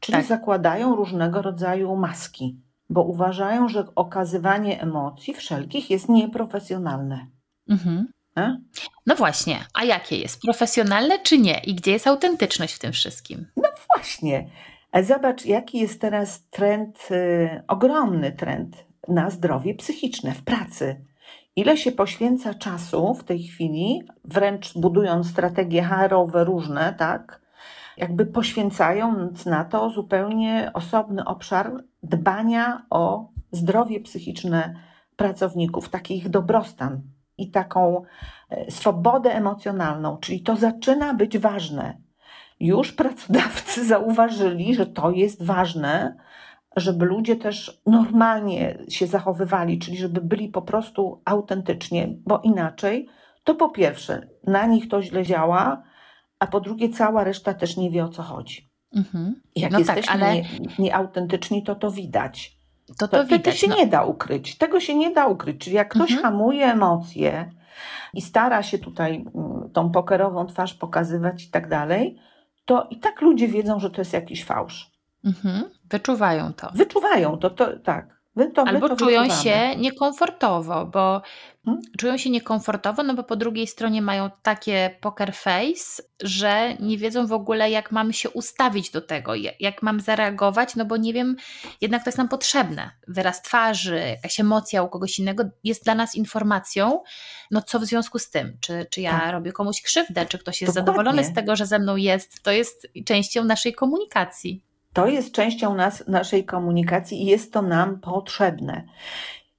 [0.00, 0.26] Czyli tak.
[0.26, 7.26] zakładają różnego rodzaju maski bo uważają, że okazywanie emocji wszelkich jest nieprofesjonalne.
[7.68, 8.12] Mhm.
[9.06, 10.42] No właśnie, a jakie jest?
[10.42, 11.58] Profesjonalne czy nie?
[11.58, 13.46] I gdzie jest autentyczność w tym wszystkim?
[13.56, 14.50] No właśnie.
[15.02, 21.04] Zobacz, jaki jest teraz trend, y, ogromny trend na zdrowie psychiczne w pracy.
[21.56, 27.42] Ile się poświęca czasu w tej chwili, wręcz budując strategie HR-owe różne, tak?
[27.96, 34.74] jakby poświęcając na to zupełnie osobny obszar dbania o zdrowie psychiczne
[35.16, 37.00] pracowników, taki ich dobrostan
[37.38, 38.02] i taką
[38.50, 41.98] e, swobodę emocjonalną, czyli to zaczyna być ważne.
[42.60, 46.16] Już pracodawcy zauważyli, że to jest ważne,
[46.76, 53.08] żeby ludzie też normalnie się zachowywali, czyli żeby byli po prostu autentycznie, bo inaczej
[53.44, 55.82] to po pierwsze na nich to źle działa,
[56.38, 58.70] a po drugie cała reszta też nie wie o co chodzi.
[58.96, 59.40] Mhm.
[59.56, 60.34] Jak no tak, jesteśmy tak, ale...
[60.36, 62.56] nie, nieautentyczni, to to widać.
[62.98, 63.42] To, to, to widać.
[63.42, 63.76] Tego się no.
[63.76, 64.58] nie da ukryć.
[64.58, 65.64] Tego się nie da ukryć.
[65.64, 66.22] Czyli jak ktoś mhm.
[66.22, 67.52] hamuje emocje
[68.14, 72.18] i stara się tutaj mm, tą pokerową twarz pokazywać i tak dalej,
[72.64, 74.90] to i tak ludzie wiedzą, że to jest jakiś fałsz.
[75.24, 75.70] Mhm.
[75.92, 76.70] Wyczuwają to.
[76.74, 78.22] Wyczuwają to, to tak.
[78.36, 79.42] My to, Albo my to czują wyczuwamy.
[79.44, 81.22] się niekomfortowo, bo
[81.64, 81.82] Hmm?
[81.98, 87.26] czują się niekomfortowo, no bo po drugiej stronie mają takie poker face, że nie wiedzą
[87.26, 91.12] w ogóle, jak mamy się ustawić do tego, jak, jak mam zareagować, no bo nie
[91.12, 91.36] wiem,
[91.80, 92.90] jednak to jest nam potrzebne.
[93.08, 97.02] Wyraz twarzy, jakaś emocja u kogoś innego jest dla nas informacją,
[97.50, 99.32] no co w związku z tym, czy, czy ja Tak.
[99.32, 100.92] robię komuś krzywdę, czy ktoś jest Dokładnie.
[100.96, 104.64] zadowolony z tego, że ze mną jest, to jest częścią naszej komunikacji.
[104.92, 108.84] To jest częścią nas, naszej komunikacji i jest to nam potrzebne.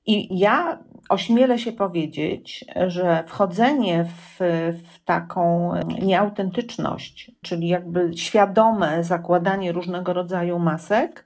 [0.06, 4.40] I ja ośmielę się powiedzieć, że wchodzenie w,
[4.84, 11.26] w taką nieautentyczność, czyli jakby świadome zakładanie różnego rodzaju masek,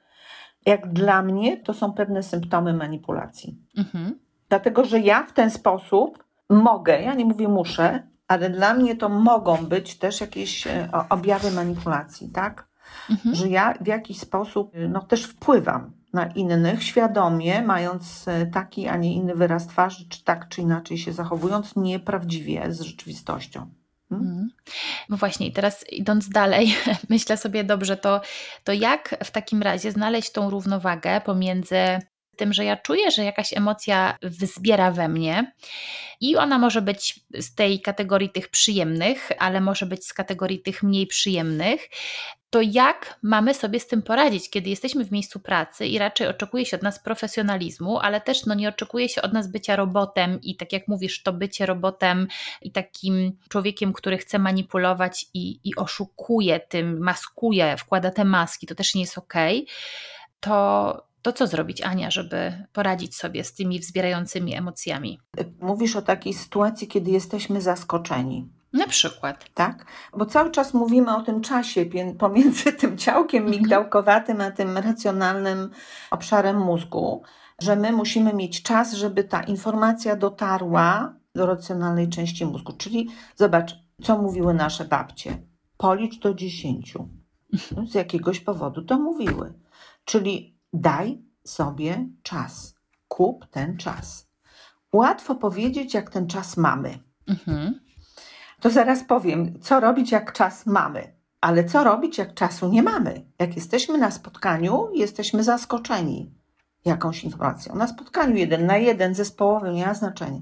[0.66, 3.58] jak dla mnie to są pewne symptomy manipulacji.
[3.78, 4.20] Mhm.
[4.50, 9.10] Dlatego, że ja w ten sposób mogę, ja nie mówię muszę, ale dla mnie to
[9.10, 12.68] mogą być też jakieś e, objawy manipulacji, tak?
[13.10, 13.36] Mhm.
[13.36, 18.98] że ja w jakiś sposób no, też wpływam na innych, świadomie, mając e, taki, a
[18.98, 23.70] nie inny wyraz twarzy, czy tak czy inaczej się zachowując, nieprawdziwie z rzeczywistością.
[24.10, 24.28] Hmm?
[24.28, 24.50] Mhm.
[25.10, 26.76] No właśnie, i teraz idąc dalej,
[27.10, 28.22] myślę sobie dobrze, to,
[28.64, 32.00] to jak w takim razie znaleźć tą równowagę pomiędzy
[32.38, 35.52] tym, że ja czuję, że jakaś emocja wzbiera we mnie
[36.22, 40.84] i ona może być z tej kategorii tych przyjemnych, ale może być z kategorii tych
[40.84, 41.82] mniej przyjemnych,
[42.50, 46.66] to jak mamy sobie z tym poradzić, kiedy jesteśmy w miejscu pracy i raczej oczekuje
[46.66, 50.56] się od nas profesjonalizmu, ale też no, nie oczekuje się od nas bycia robotem i
[50.56, 52.28] tak jak mówisz, to bycie robotem
[52.62, 58.76] i takim człowiekiem, który chce manipulować i, i oszukuje tym, maskuje, wkłada te maski, to
[58.76, 59.68] też nie jest okej,
[60.40, 65.20] to, to co zrobić, Ania, żeby poradzić sobie z tymi wzbierającymi emocjami?
[65.60, 68.57] Mówisz o takiej sytuacji, kiedy jesteśmy zaskoczeni.
[68.78, 69.46] Na przykład.
[69.54, 69.86] Tak?
[70.18, 71.86] Bo cały czas mówimy o tym czasie
[72.20, 73.62] pomiędzy tym ciałkiem Mhm.
[73.62, 75.70] migdałkowatym a tym racjonalnym
[76.12, 77.24] obszarem mózgu,
[77.62, 82.74] że my musimy mieć czas, żeby ta informacja dotarła do racjonalnej części mózgu.
[82.74, 85.38] Czyli zobacz, co mówiły nasze babcie.
[85.78, 87.10] Policz do dziesięciu.
[87.90, 89.54] Z jakiegoś powodu to mówiły.
[90.06, 92.76] Czyli daj sobie czas.
[93.08, 94.28] Kup ten czas.
[94.94, 97.00] Łatwo powiedzieć, jak ten czas mamy.
[97.28, 97.80] Mhm.
[98.62, 101.18] To zaraz powiem, co robić, jak czas mamy.
[101.42, 103.26] Ale co robić, jak czasu nie mamy?
[103.40, 106.32] Jak jesteśmy na spotkaniu, jesteśmy zaskoczeni
[106.86, 107.76] jakąś informacją.
[107.76, 110.42] Na spotkaniu jeden na jeden, zespołowym, nie ma znaczenia.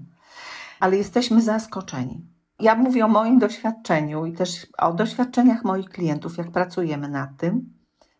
[0.79, 2.25] Ale jesteśmy zaskoczeni.
[2.59, 7.73] Ja mówię o moim doświadczeniu i też o doświadczeniach moich klientów, jak pracujemy nad tym.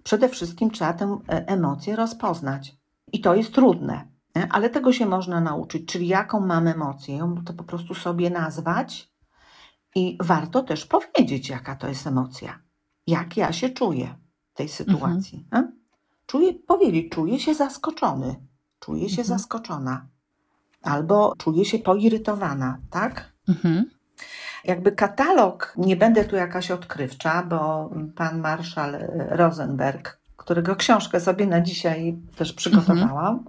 [0.04, 2.76] Przede wszystkim trzeba tę e, emocję rozpoznać.
[3.14, 4.08] I to jest trudne,
[4.50, 5.86] ale tego się można nauczyć.
[5.86, 9.15] Czyli jaką mam emocję, ją to po prostu sobie nazwać
[9.96, 12.60] i warto też powiedzieć, jaka to jest emocja.
[13.08, 14.16] Jak ja się czuję
[14.54, 15.48] w tej sytuacji.
[15.52, 15.64] a?
[16.26, 18.36] Czuję, powiedzieć, czuję się zaskoczony,
[18.80, 19.28] czuję się Mhm.
[19.40, 20.08] zaskoczona.
[20.82, 23.32] Albo czuję się poirytowana, tak?
[23.50, 23.86] Mhm.
[24.64, 28.92] Jakby katalog, nie będę tu jakaś odkrywcza, bo pan marszał
[29.30, 33.46] Rosenberg, którego książkę sobie na dzisiaj też przygotowałam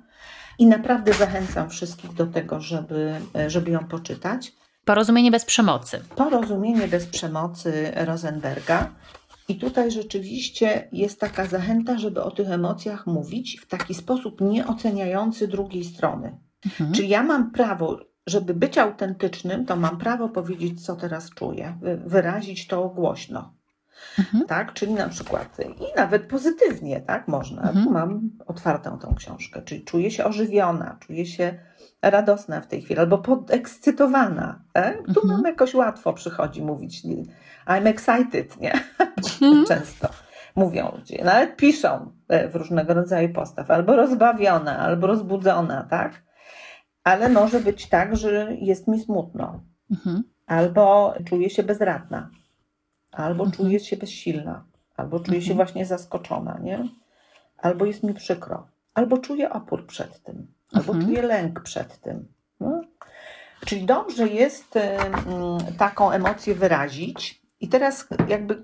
[0.59, 4.53] i naprawdę zachęcam wszystkich do tego, żeby, żeby ją poczytać.
[4.91, 6.01] Porozumienie bez przemocy.
[6.17, 8.91] Porozumienie bez przemocy Rosenberga.
[9.49, 15.49] I tutaj rzeczywiście jest taka zachęta, żeby o tych emocjach mówić w taki sposób nieoceniający
[15.49, 16.39] drugiej strony.
[16.67, 16.93] Mhm.
[16.93, 21.97] Czyli ja mam prawo, żeby być autentycznym, to mam prawo powiedzieć, co teraz czuję, wy-
[22.07, 23.55] wyrazić to głośno.
[24.19, 24.47] Mhm.
[24.47, 24.73] Tak?
[24.73, 27.29] Czyli na przykład i nawet pozytywnie, tak?
[27.29, 27.63] Można.
[27.63, 27.85] Mhm.
[27.85, 31.59] Tu mam otwartą tą książkę, czyli czuję się ożywiona, czuję się
[32.03, 34.63] radosna w tej chwili, albo podekscytowana.
[34.75, 34.93] E?
[35.03, 35.29] Tu Mhm.
[35.29, 37.03] nam jakoś łatwo przychodzi mówić
[37.67, 38.73] I'm excited, nie?
[39.43, 39.65] Mhm.
[39.69, 40.09] Często
[40.57, 46.23] mówią ludzie, nawet piszą e, w różnego rodzaju postaw, albo rozbawiona, albo rozbudzona, tak?
[47.05, 50.23] Ale może być tak, że jest mi smutno, Mhm.
[50.47, 52.31] albo czuję się bezradna,
[53.25, 53.53] albo Mhm.
[53.53, 54.65] czuję się bezsilna,
[54.97, 55.57] albo czuję się Mhm.
[55.57, 56.89] właśnie zaskoczona, nie?
[57.59, 61.05] Albo jest mi przykro, albo czuję opór przed tym, albo Mhm.
[61.07, 62.27] czuję lęk przed tym.
[62.61, 62.81] No?
[63.67, 65.15] Czyli dobrze jest em,
[65.79, 67.41] taką emocję wyrazić.
[67.61, 68.63] I teraz jakby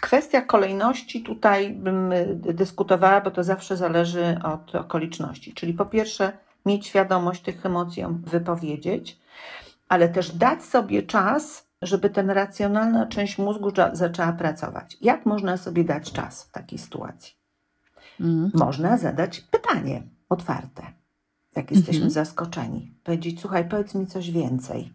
[0.00, 5.54] kwestia kolejności tutaj bym y, dyskutowała, bo to zawsze zależy od okoliczności.
[5.54, 6.32] Czyli po pierwsze
[6.66, 9.18] mieć świadomość tych emocji, wypowiedzieć,
[9.88, 14.96] ale też dać sobie czas, żeby ten racjonalna część mózgu za- zaczęła pracować.
[15.00, 17.34] Jak można sobie dać czas w takiej sytuacji?
[18.20, 18.50] Mhm.
[18.54, 20.82] Można zadać pytanie otwarte,
[21.56, 22.10] jak jesteśmy Mhm.
[22.10, 22.94] zaskoczeni.
[23.04, 24.92] Powiedzieć, słuchaj, powiedz mi coś więcej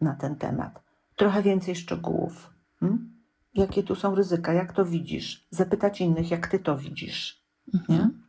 [0.00, 0.82] na ten temat.
[1.16, 2.50] Trochę więcej szczegółów.
[2.80, 3.12] Hmm?
[3.54, 4.52] Jakie tu są ryzyka?
[4.52, 5.46] Jak to widzisz?
[5.50, 7.42] Zapytać innych, jak ty to widzisz.
[7.74, 8.22] Mhm.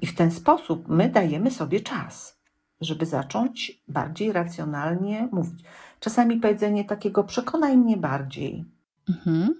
[0.00, 2.39] I w ten sposób my dajemy sobie czas,
[2.80, 5.64] żeby zacząć bardziej racjonalnie mówić.
[6.00, 8.64] Czasami powiedzenie takiego przekonaj mnie bardziej.
[9.08, 9.54] Mhm.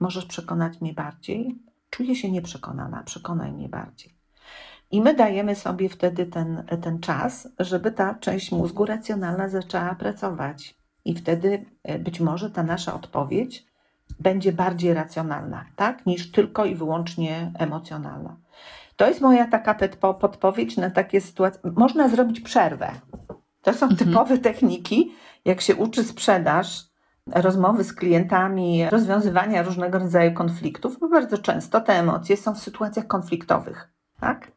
[0.00, 1.58] Możesz przekonać mnie bardziej?
[1.90, 4.14] Czuję się nieprzekonana, przekonaj mnie bardziej.
[4.90, 10.78] I my dajemy sobie wtedy ten, ten czas, żeby ta część mózgu racjonalna zaczęła pracować.
[11.04, 13.68] I wtedy e, być może ta nasza odpowiedź
[14.20, 18.36] będzie bardziej racjonalna, tak, niż tylko i wyłącznie emocjonalna.
[18.98, 19.74] To jest moja taka
[20.20, 21.60] podpowiedź na takie sytuacje.
[21.76, 22.90] Można zrobić przerwę.
[23.62, 23.96] To są mhm.
[23.96, 26.84] typowe techniki, jak się uczy sprzedaż,
[27.34, 33.06] rozmowy z klientami, rozwiązywania różnego rodzaju konfliktów, bo bardzo często te emocje są w sytuacjach
[33.06, 33.88] konfliktowych.
[34.20, 34.52] Tak?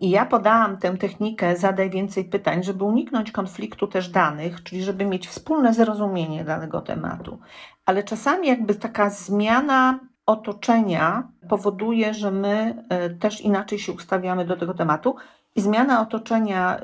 [0.00, 5.04] I ja podałam tę technikę zadaj więcej pytań, żeby uniknąć konfliktu też danych, czyli żeby
[5.04, 7.38] mieć wspólne zrozumienie danego tematu.
[7.86, 9.98] Ale czasami jakby taka zmiana
[10.28, 15.16] otoczenia powoduje, że my e, też inaczej się ustawiamy do tego tematu
[15.54, 16.82] i zmiana otoczenia, e,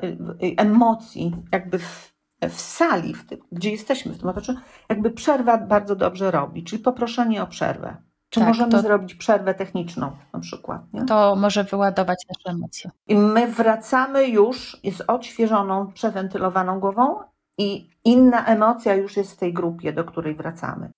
[0.57, 2.13] emocji, jakby w,
[2.49, 6.83] w sali, w tym, gdzie jesteśmy w tym otoczeniu, jakby przerwa bardzo dobrze robi, czyli
[6.83, 7.97] poproszenie o przerwę.
[8.29, 10.81] Czy tak, możemy to, zrobić przerwę techniczną na przykład?
[10.93, 11.05] Nie?
[11.05, 12.91] To może wyładować nasze emocje.
[13.07, 17.19] I my wracamy już z odświeżoną, przewentylowaną głową
[17.57, 20.91] i inna emocja już jest w tej grupie, do której wracamy.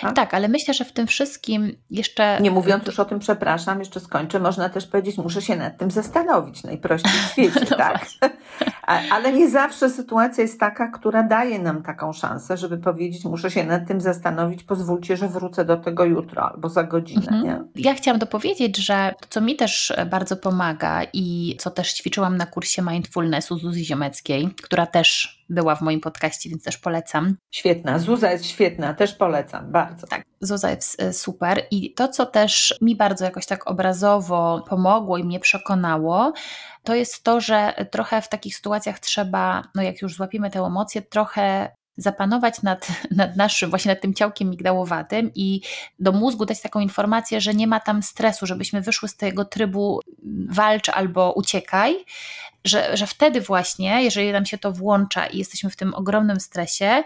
[0.00, 0.16] Tak?
[0.16, 2.38] tak, ale myślę, że w tym wszystkim jeszcze.
[2.40, 5.90] Nie mówiąc już o tym, przepraszam, jeszcze skończę, można też powiedzieć, muszę się nad tym
[5.90, 8.06] zastanowić najprościej w świecie, no tak?
[9.10, 13.64] ale nie zawsze sytuacja jest taka, która daje nam taką szansę, żeby powiedzieć, muszę się
[13.64, 17.22] nad tym zastanowić, pozwólcie, że wrócę do tego jutro albo za godzinę.
[17.22, 17.44] Mhm.
[17.44, 17.58] Nie?
[17.76, 22.46] Ja chciałam dopowiedzieć, że to, co mi też bardzo pomaga i co też ćwiczyłam na
[22.46, 27.36] kursie mindfulnessu Zuzi Ziomeckiej, która też była w moim podcaście, więc też polecam.
[27.50, 30.06] Świetna, Zuza jest świetna, też polecam, bardzo.
[30.06, 35.18] Tak, Zuza jest e, super i to, co też mi bardzo jakoś tak obrazowo pomogło
[35.18, 36.32] i mnie przekonało,
[36.84, 41.02] to jest to, że trochę w takich sytuacjach trzeba, no jak już złapiemy tę emocję,
[41.02, 41.70] trochę
[42.02, 45.60] zapanować nad, nad naszym, właśnie nad tym ciałkiem migdałowatym i
[45.98, 50.00] do mózgu dać taką informację, że nie ma tam stresu, żebyśmy wyszły z tego trybu
[50.48, 52.04] walcz albo uciekaj,
[52.64, 57.02] że, że wtedy właśnie, jeżeli nam się to włącza i jesteśmy w tym ogromnym stresie,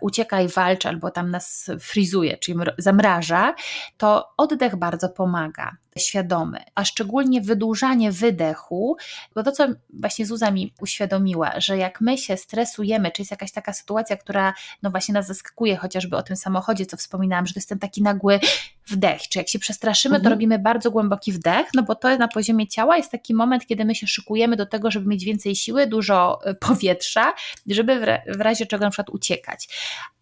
[0.00, 3.54] uciekaj, walcz albo tam nas frizuje, czyli zamraża,
[3.96, 8.96] to oddech bardzo pomaga, świadomy, a szczególnie wydłużanie wydechu,
[9.34, 13.52] bo to, co właśnie Zuza mi uświadomiła, że jak my się stresujemy, czy jest jakaś
[13.52, 17.60] taka sytuacja, która no właśnie nas zaskakuje, chociażby o tym samochodzie, co wspominałam, że to
[17.60, 18.40] jest ten taki nagły
[18.86, 20.24] wdech, czy jak się przestraszymy, mhm.
[20.24, 23.84] to robimy bardzo głęboki wdech, no bo to na poziomie ciała jest taki moment, kiedy
[23.84, 27.34] my się szykujemy do tego, żeby mieć więcej siły, dużo e, powietrza,
[27.66, 29.68] żeby w razie czego na przykład uciekać.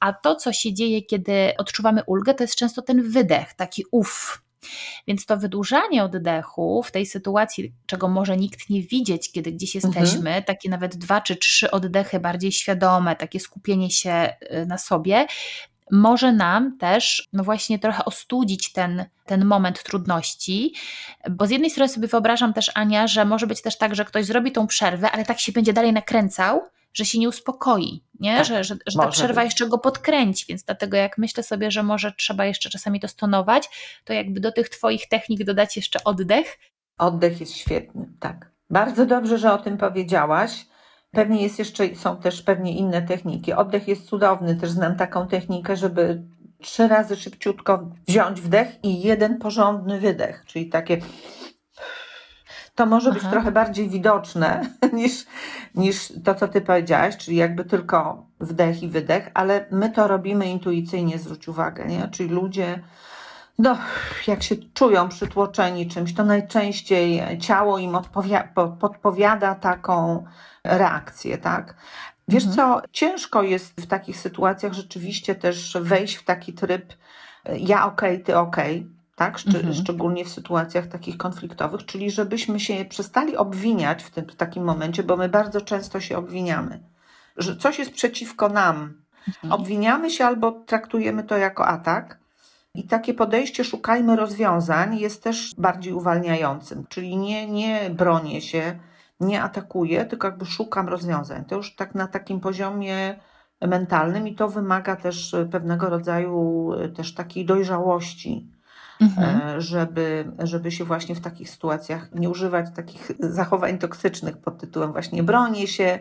[0.01, 4.46] A to, co się dzieje, kiedy odczuwamy ulgę, to jest często ten wydech, taki uff.
[5.07, 9.95] Więc to wydłużanie oddechu w tej sytuacji, czego może nikt nie widzieć, kiedy gdzieś mhm.
[9.95, 10.45] jesteśmy, mhm.
[10.45, 15.27] takie nawet dwa czy trzy oddechy bardziej świadome, takie skupienie się y, na sobie,
[15.91, 20.75] może nam też, no właśnie, trochę ostudzić ten, ten moment trudności,
[21.31, 24.25] bo z jednej strony sobie wyobrażam też, Ania, że może być też tak, że ktoś
[24.25, 26.63] zrobi tą przerwę, ale tak się będzie dalej nakręcał,
[26.97, 28.37] że się nie uspokoi, nie?
[28.37, 29.45] Tak, że, że, że ta przerwa być.
[29.45, 33.69] jeszcze go podkręci, więc dlatego jak myślę sobie, że może trzeba jeszcze czasami to stonować,
[34.05, 36.59] to jakby do tych Twoich technik dodać jeszcze oddech.
[36.99, 38.51] Oddech jest świetny, tak.
[38.71, 40.67] Bardzo dobrze, że o tym powiedziałaś.
[41.11, 43.53] Pewnie jest jeszcze, są też pewnie inne techniki.
[43.53, 46.23] Oddech jest cudowny, też znam taką technikę, żeby
[46.61, 50.99] trzy razy szybciutko wziąć wdech i jeden porządny wydech, czyli takie
[52.77, 53.31] to może być Aha.
[53.31, 54.61] trochę bardziej widoczne
[54.93, 55.27] niż,
[55.75, 60.47] niż to, co ty powiedziałaś, czyli jakby tylko wdech i wydech, ale my to robimy
[60.51, 62.09] intuicyjnie, zwróć uwagę, nie?
[62.09, 62.83] Czyli ludzie,
[63.59, 63.79] no,
[64.27, 67.97] jak się czują przytłoczeni czymś, to najczęściej ciało im
[68.81, 70.25] podpowiada taką
[70.65, 71.75] reakcję, tak?
[72.29, 72.57] Wiesz mhm.
[72.57, 76.95] co, ciężko jest w takich sytuacjach rzeczywiście też wejść w taki tryb
[77.59, 79.39] ja okej, okay, ty okej, okay tak?
[79.47, 79.75] Mhm.
[79.75, 85.03] Szczególnie w sytuacjach takich konfliktowych, czyli żebyśmy się przestali obwiniać w, tym, w takim momencie,
[85.03, 86.81] bo my bardzo często się obwiniamy,
[87.37, 88.95] że coś jest przeciwko nam.
[89.29, 89.53] Mhm.
[89.53, 92.19] Obwiniamy się albo traktujemy to jako atak.
[92.75, 98.79] I takie podejście, szukajmy rozwiązań, jest też bardziej uwalniającym, czyli nie, nie bronię się,
[99.21, 101.45] nie atakuję, tylko jakby szukam rozwiązań.
[101.45, 103.21] To już tak na takim poziomie
[103.61, 108.56] mentalnym i to wymaga też pewnego rodzaju też takiej dojrzałości
[109.01, 109.41] mhm.
[109.41, 114.93] E, żeby, żeby się właśnie w takich sytuacjach nie używać takich zachowań toksycznych pod tytułem
[114.93, 115.99] właśnie bronię się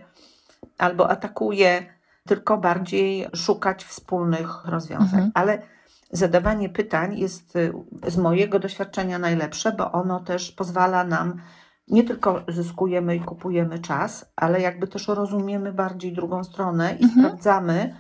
[0.78, 1.86] albo atakuję,
[2.28, 5.20] tylko bardziej szukać wspólnych rozwiązań.
[5.20, 5.32] Mhm.
[5.34, 5.62] Ale
[6.12, 7.74] zadawanie pytań jest y,
[8.08, 11.42] z mojego doświadczenia najlepsze, bo ono też pozwala nam
[11.88, 17.26] nie tylko zyskujemy i kupujemy czas, ale jakby też rozumiemy bardziej drugą stronę i Mhm.
[17.26, 17.96] sprawdzamy,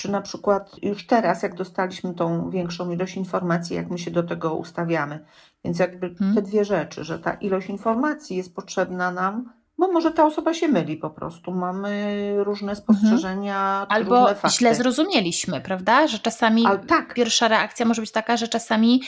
[0.00, 4.22] czy na przykład już teraz, jak dostaliśmy tą większą ilość informacji, jak my się do
[4.22, 5.24] tego ustawiamy.
[5.64, 6.34] Więc jakby Mhm.
[6.34, 10.68] te dwie rzeczy, że ta ilość informacji jest potrzebna nam, bo może ta osoba się
[10.68, 11.52] myli po prostu.
[11.52, 14.56] Mamy różne spostrzeżenia, czy Albo różne fakty.
[14.58, 16.06] źle zrozumieliśmy, prawda?
[16.06, 19.02] Że czasami tak, pierwsza reakcja może być taka, że czasami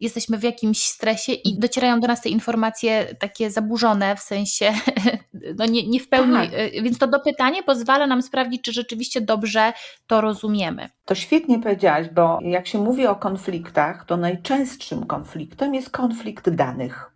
[0.00, 4.72] jesteśmy w jakimś stresie i docierają do nas te informacje takie zaburzone, w sensie
[5.58, 6.52] no nie, nie w pełni, Tak.
[6.78, 9.72] y, więc to dopytanie pozwala nam sprawdzić, czy rzeczywiście dobrze
[10.06, 10.88] to rozumiemy.
[11.04, 17.10] To świetnie powiedziałaś, bo jak się mówi o konfliktach, to najczęstszym konfliktem jest konflikt danych.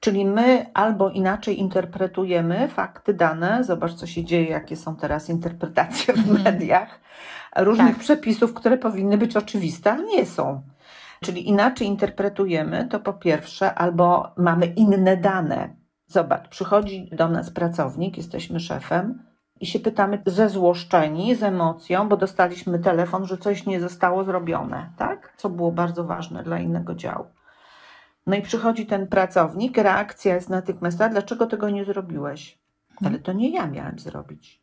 [0.00, 6.14] Czyli my albo inaczej interpretujemy fakty, dane, zobacz co się dzieje, jakie są teraz interpretacje
[6.14, 6.42] w Mhm.
[6.42, 7.00] mediach,
[7.56, 7.98] różnych Tak.
[7.98, 10.62] przepisów, które powinny być oczywiste, ale nie są.
[11.24, 15.68] Czyli inaczej interpretujemy, to po pierwsze, albo mamy inne dane.
[16.12, 19.22] Zobacz, przychodzi do nas pracownik, jesteśmy szefem
[19.60, 25.32] i się pytamy zezłoszczeni, z emocją, bo dostaliśmy telefon, że coś nie zostało zrobione, tak?
[25.36, 27.24] Co było bardzo ważne dla innego działu.
[28.26, 32.58] No i przychodzi ten pracownik, reakcja jest natychmiast, a dlaczego tego nie zrobiłeś?
[33.04, 34.62] Ale to nie ja miałem zrobić.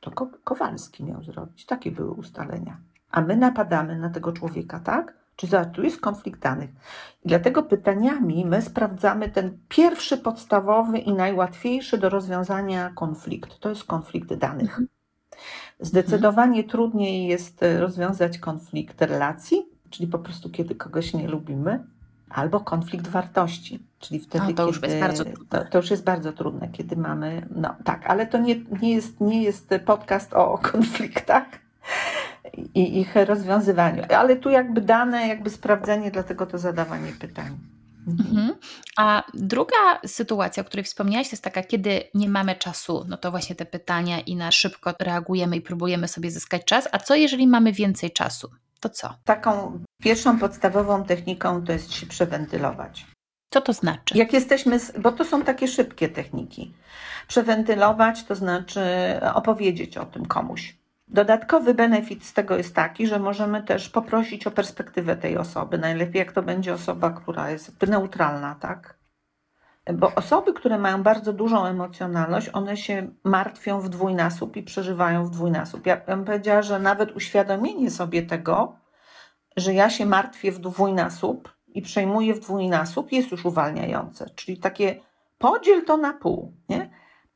[0.00, 1.66] To Ko- Kowalski miał zrobić.
[1.66, 2.76] Takie były ustalenia.
[3.10, 5.14] A my napadamy na tego człowieka, tak?
[5.40, 6.70] Czy tu jest konflikt danych?
[7.24, 13.60] I dlatego pytaniami my sprawdzamy ten pierwszy, podstawowy i najłatwiejszy do rozwiązania konflikt.
[13.60, 14.80] To jest konflikt danych.
[15.80, 21.84] Zdecydowanie trudniej jest e, rozwiązać konflikt relacji, czyli po prostu kiedy kogoś nie lubimy,
[22.30, 25.58] albo konflikt wartości, czyli wtedy, No, to już kiedy jest bardzo trudne.
[25.58, 27.46] To, to już jest bardzo trudne, kiedy mamy.
[27.50, 31.59] No tak, ale to nie, nie, jest, nie jest podcast o konfliktach
[32.74, 34.02] i ich rozwiązywaniu.
[34.16, 37.58] Ale tu jakby dane, jakby sprawdzenie, dlatego to zadawanie pytań.
[38.08, 38.30] Mhm.
[38.30, 38.58] Mhm.
[38.96, 43.30] A druga sytuacja, o której wspomniałaś, to jest taka, kiedy nie mamy czasu, no to
[43.30, 46.88] właśnie te pytania i na szybko reagujemy i próbujemy sobie zyskać czas.
[46.92, 48.50] A co jeżeli mamy więcej czasu?
[48.80, 49.14] To co?
[49.24, 53.06] Taką pierwszą podstawową techniką to jest się przewentylować.
[53.50, 54.18] Co to znaczy?
[54.18, 56.74] Jak jesteśmy, bo to są takie szybkie techniki.
[57.28, 58.80] Przewentylować to znaczy
[59.34, 60.79] opowiedzieć o tym komuś.
[61.12, 65.78] Dodatkowy benefit z tego jest taki, że możemy też poprosić o perspektywę tej osoby.
[65.78, 68.98] Najlepiej, jak to będzie osoba, która jest neutralna, tak?
[69.94, 75.30] Bo osoby, które mają bardzo dużą emocjonalność, one się martwią w dwójnasób i przeżywają w
[75.30, 75.86] dwójnasób.
[75.86, 78.76] Ja bym powiedziała, że nawet uświadomienie sobie tego,
[79.56, 84.30] że ja się martwię w dwójnasób i przejmuję w dwójnasób, jest już uwalniające.
[84.34, 85.00] Czyli takie
[85.38, 86.90] podziel to na pół, nie?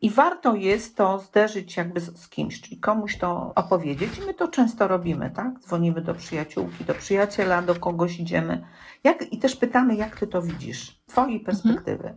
[0.05, 4.19] I warto jest to zderzyć jakby z, z kimś, czyli komuś to opowiedzieć.
[4.19, 5.61] I my to często robimy, tak?
[5.61, 8.67] Dzwonimy do przyjaciółki, do przyjaciela, do kogoś idziemy.
[9.05, 12.17] Jak, I też pytamy, jak ty to widzisz, z twojej perspektywy.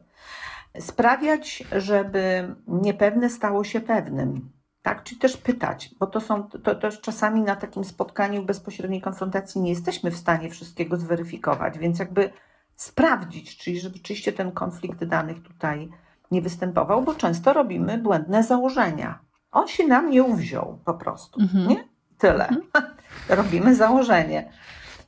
[0.79, 4.51] Sprawiać, żeby niepewne stało się pewnym.
[4.81, 9.61] Tak, czy też pytać, bo to są to też czasami na takim spotkaniu bezpośredniej konfrontacji
[9.61, 12.29] nie jesteśmy w stanie wszystkiego zweryfikować, więc jakby
[12.75, 15.89] sprawdzić, czyli żeby rzeczywiście ten konflikt danych tutaj
[16.31, 19.19] nie występował, bo często robimy błędne założenia.
[19.51, 21.67] On się nam nie uwziął po prostu, Mhm.
[21.67, 21.83] nie?
[22.17, 22.47] Tyle.
[22.47, 22.95] Mhm.
[23.29, 24.51] robimy założenie.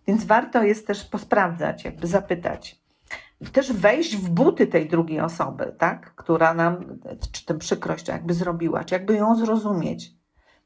[0.07, 2.81] Więc warto jest też posprawdzać, jakby zapytać.
[3.51, 6.15] Też wejść w buty tej drugiej osoby, tak?
[6.15, 6.99] która nam,
[7.31, 10.18] czy tę przykrość jakby zrobiła, czy jakby ją zrozumieć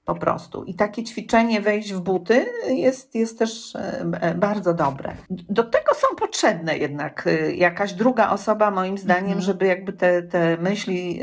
[0.06, 0.64] po prostu.
[0.64, 5.16] I takie ćwiczenie wejść w buty jest, jest też e, e, bardzo dobre.
[5.30, 9.41] Do tego są potrzebne jednak e, jakaś druga osoba, moim zdaniem, Mhm.
[9.41, 11.20] żeby jakby te, te myśli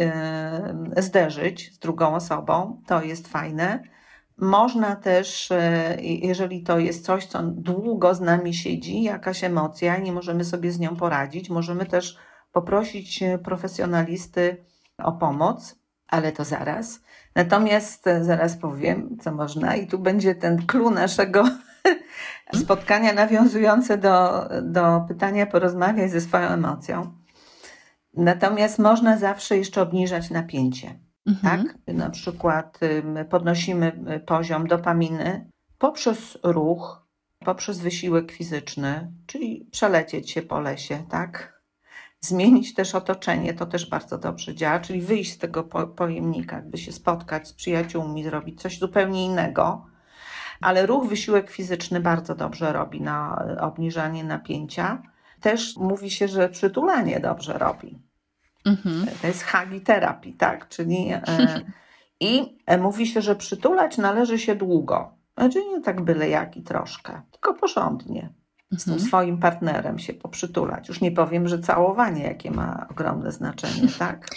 [0.97, 2.83] zderzyć z drugą osobą.
[2.87, 3.83] To jest fajne.
[4.37, 5.49] Można też,
[6.01, 10.78] jeżeli to jest coś, co długo z nami siedzi, jakaś emocja nie możemy sobie z
[10.78, 12.16] nią poradzić, możemy też
[12.53, 14.64] poprosić profesjonalisty
[14.99, 15.78] o pomoc,
[16.09, 17.01] ale to zaraz.
[17.35, 21.45] Natomiast e, zaraz powiem, co można, i tu będzie ten clue naszego
[22.64, 27.12] spotkania nawiązujące do, do pytania porozmawiaj ze swoją emocją.
[28.14, 31.64] Natomiast można zawsze jeszcze obniżać napięcie Mhm.
[31.64, 31.95] tak?
[31.95, 32.81] Na przykład
[33.31, 37.07] podnosimy y, poziom dopaminy poprzez ruch,
[37.39, 41.59] poprzez wysiłek fizyczny, czyli przelecieć się po lesie, tak?
[42.20, 46.78] Zmienić też otoczenie, to też bardzo dobrze działa, czyli wyjść z tego po, pojemnika, jakby
[46.78, 49.86] się spotkać z przyjaciółmi, zrobić coś zupełnie innego.
[50.60, 55.02] Ale ruch, wysiłek fizyczny bardzo dobrze robi na obniżanie napięcia.
[55.40, 57.98] Też mówi się, że przytulanie dobrze robi.
[58.64, 59.06] Mhm.
[59.20, 60.68] To jest hagiterapii, tak?
[60.68, 61.22] Czyli e,
[62.20, 65.14] i e, mówi się, że przytulać należy się długo.
[65.38, 68.32] Znaczy nie tak byle jak i troszkę, tylko porządnie.
[68.78, 69.08] Z tym Mhm.
[69.08, 70.88] swoim partnerem się poprzytulać.
[70.88, 74.28] Już nie powiem, że całowanie, jakie ma ogromne znaczenie, tak?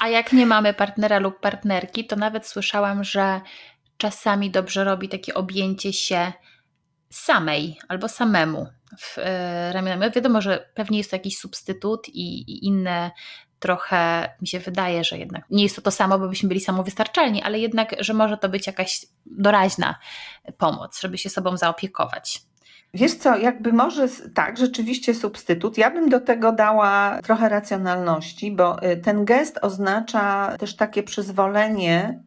[0.00, 3.40] A jak nie mamy partnera lub partnerki, to nawet słyszałam, że
[3.96, 6.32] czasami dobrze robi takie objęcie się
[7.10, 8.66] samej albo samemu
[8.98, 10.12] w e, ramionami.
[10.12, 13.10] Wiadomo, że pewnie jest to jakiś substytut i, i inne
[13.58, 17.42] trochę mi się wydaje, że jednak nie jest to to samo, bo byśmy byli samowystarczalni,
[17.42, 19.98] ale jednak, że może to być jakaś doraźna
[20.58, 22.42] pomoc, żeby się sobą zaopiekować.
[22.94, 25.78] Wiesz co, jakby może tak, rzeczywiście substytut.
[25.78, 32.22] Ja bym do tego dała trochę racjonalności, bo y, ten gest oznacza też takie przyzwolenie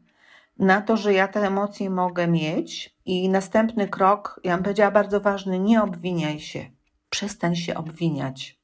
[0.60, 2.96] na to, że ja te emocje mogę mieć.
[3.06, 6.66] I następny krok, ja bym powiedziała bardzo ważny, nie obwiniaj się.
[7.10, 8.60] Przestań się obwiniać.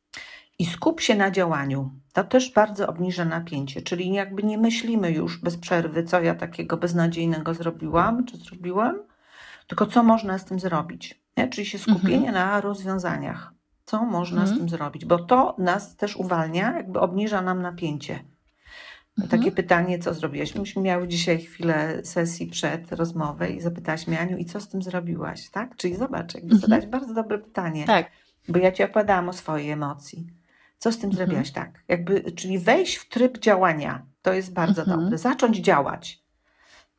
[0.59, 1.91] I skup się na działaniu.
[2.13, 6.77] To też bardzo obniża napięcie, czyli jakby nie myślimy już bez przerwy, co ja takiego
[6.77, 8.95] beznadziejnego zrobiłam, czy zrobiłam,
[9.67, 11.22] tylko co można z tym zrobić.
[11.37, 11.47] Nie?
[11.47, 13.53] Czyli się skupienie na rozwiązaniach.
[13.85, 14.55] Co można Mhm.
[14.57, 15.05] z tym zrobić?
[15.05, 18.19] Bo to nas też uwalnia, jakby obniża nam napięcie.
[19.19, 19.29] Mhm.
[19.41, 20.55] Takie pytanie, co zrobiłaś?
[20.55, 24.81] Myśmy miały dzisiaj chwilę sesji przed rozmowę i zapytałaś mnie, Aniu, i co z tym
[24.81, 25.49] zrobiłaś?
[25.49, 25.75] Tak?
[25.75, 26.61] Czyli zobacz, jakby Mhm.
[26.61, 28.11] zadać bardzo dobre pytanie, Tak.
[28.49, 30.27] bo ja ci opowiadałam o swojej emocji.
[30.77, 31.17] Co z tym Mhm.
[31.27, 31.51] zrobiłaś?
[31.51, 31.83] Tak.
[31.87, 34.05] Jakby, czyli wejść w tryb działania.
[34.21, 34.99] To jest bardzo Mhm.
[35.01, 35.17] dobre.
[35.17, 36.22] Zacząć działać.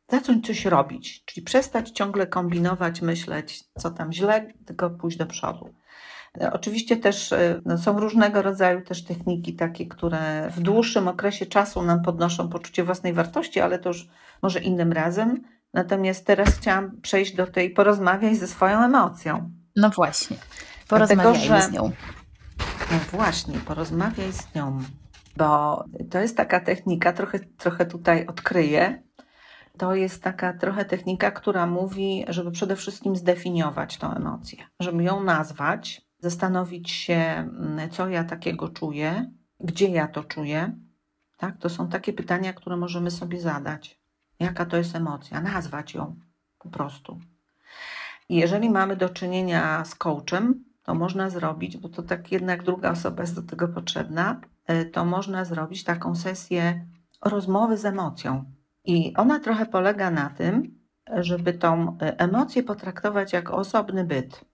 [0.07, 5.73] Zacząć coś robić, czyli przestać ciągle kombinować, myśleć, co tam źle, tylko pójść do przodu.
[6.51, 11.81] Oczywiście też e, no, są różnego rodzaju też techniki takie, które w dłuższym okresie czasu
[11.81, 14.07] nam podnoszą poczucie własnej wartości, ale to już
[14.41, 15.41] może innym razem.
[15.73, 19.51] Natomiast teraz chciałam przejść do tej porozmawiaj ze swoją emocją.
[19.75, 20.37] No właśnie.
[20.87, 21.91] Porozmawiajmy że- z nią.
[22.91, 24.79] No właśnie, porozmawiaj z nią,
[25.37, 29.03] bo to jest taka technika, trochę, trochę tutaj odkryję.
[29.77, 35.23] To jest taka trochę technika, która mówi, żeby przede wszystkim zdefiniować tą emocję, żeby ją
[35.23, 40.75] nazwać, zastanowić się, mm, co ja takiego czuję, gdzie ja to czuję.
[41.37, 41.57] Tak?
[41.57, 43.99] To są takie pytania, które możemy sobie zadać.
[44.39, 45.41] Jaka to jest emocja?
[45.41, 46.15] Nazwać ją
[46.59, 47.19] po prostu.
[48.29, 52.91] I jeżeli mamy do czynienia z coachem, to można zrobić, bo to tak jednak druga
[52.91, 56.85] osoba jest do tego potrzebna, y, to można zrobić taką sesję
[57.21, 58.45] rozmowy z emocją.
[58.85, 60.79] I ona trochę polega na tym,
[61.13, 64.45] żeby tą y, emocję potraktować jako osobny byt.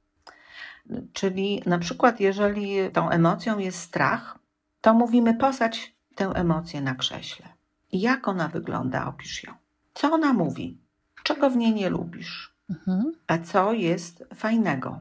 [1.13, 4.39] Czyli na przykład, jeżeli tą emocją jest strach,
[4.81, 7.45] to mówimy posadź tę emocję na krześle.
[7.93, 9.53] Jak ona wygląda, opisz ją.
[9.93, 10.77] Co ona mówi?
[11.23, 12.55] Czego w niej nie lubisz?
[12.69, 13.11] Mhm.
[13.27, 14.99] A co jest fajnego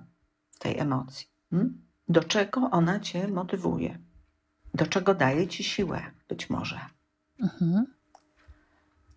[0.51, 1.29] w tej emocji?
[1.51, 1.83] Hmm?
[2.09, 3.99] Do czego ona cię motywuje?
[4.75, 6.81] Do czego daje ci siłę, być może?
[7.43, 7.87] Mhm.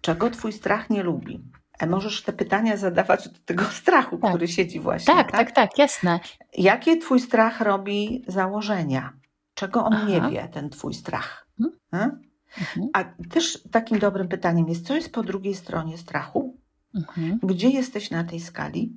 [0.03, 1.43] Czego twój strach nie lubi?
[1.79, 4.29] E możesz te pytania zadawać do tego strachu, Tak.
[4.29, 5.13] który siedzi właśnie.
[5.13, 6.19] Tak, tak, tak, jasne.
[6.57, 9.13] Jakie twój strach robi założenia?
[9.53, 10.29] Czego on nie Aha.
[10.29, 11.47] wie, ten twój strach?
[11.59, 11.79] Mhm.
[11.91, 12.21] Hmm?
[12.59, 12.89] Mhm.
[12.93, 16.57] A też takim dobrym pytaniem jest, co jest po drugiej stronie strachu?
[16.95, 17.39] Mhm.
[17.43, 18.93] Gdzie jesteś na tej skali?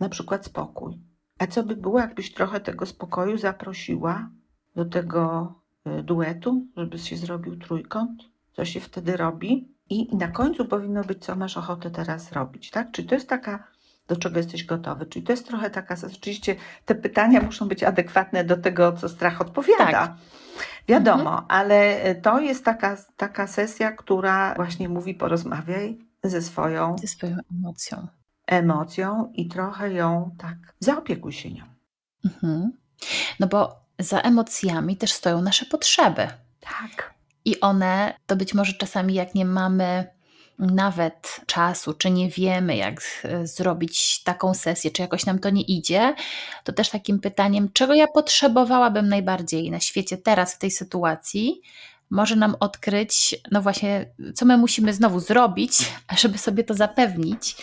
[0.00, 0.98] Na przykład spokój.
[1.38, 4.30] A co by było, jakbyś trochę tego spokoju zaprosiła
[4.76, 5.54] do tego
[6.00, 8.22] y, duetu, żeby się zrobił trójkąt?
[8.52, 9.68] Co się wtedy robi?
[9.90, 12.90] I na końcu powinno być, co masz ochotę teraz zrobić, tak?
[12.92, 13.64] Czyli to jest taka,
[14.08, 15.06] do czego jesteś gotowy.
[15.06, 19.40] Czyli to jest trochę taka, oczywiście te pytania muszą być adekwatne do tego, co strach
[19.40, 19.86] odpowiada.
[19.92, 20.12] Tak.
[20.88, 27.06] Wiadomo, ale y, to jest taka, taka sesja, która właśnie mówi porozmawiaj ze swoją Ze
[27.06, 28.06] swoją emocją.
[28.46, 31.64] emocją i trochę ją tak, zaopiekuj się nią.
[32.24, 32.72] Mhm.
[33.40, 36.28] No bo za emocjami też stoją nasze potrzeby.
[36.60, 37.14] Tak.
[37.44, 40.06] I one to być może czasami, jak nie mamy
[40.58, 43.02] nawet czasu, czy nie wiemy, jak
[43.42, 46.14] zrobić taką sesję, czy jakoś nam to nie idzie,
[46.64, 51.62] to też takim pytaniem, czego ja potrzebowałabym najbardziej na świecie teraz w tej sytuacji,
[52.10, 57.56] może nam odkryć, no właśnie, co my musimy znowu zrobić, żeby sobie to zapewnić.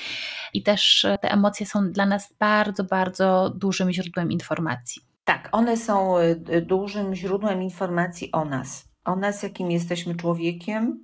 [0.53, 5.01] I też e, te emocje są dla nas bardzo, bardzo dużym źródłem informacji.
[5.23, 8.86] Tak, one są y, dużym źródłem informacji o nas.
[9.07, 11.03] O nas, jakim jesteśmy człowiekiem,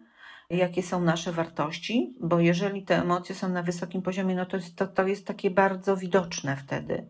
[0.49, 4.75] jakie są nasze wartości, bo jeżeli te emocje są na wysokim poziomie, no to jest,
[4.75, 7.07] to, to jest takie bardzo widoczne wtedy.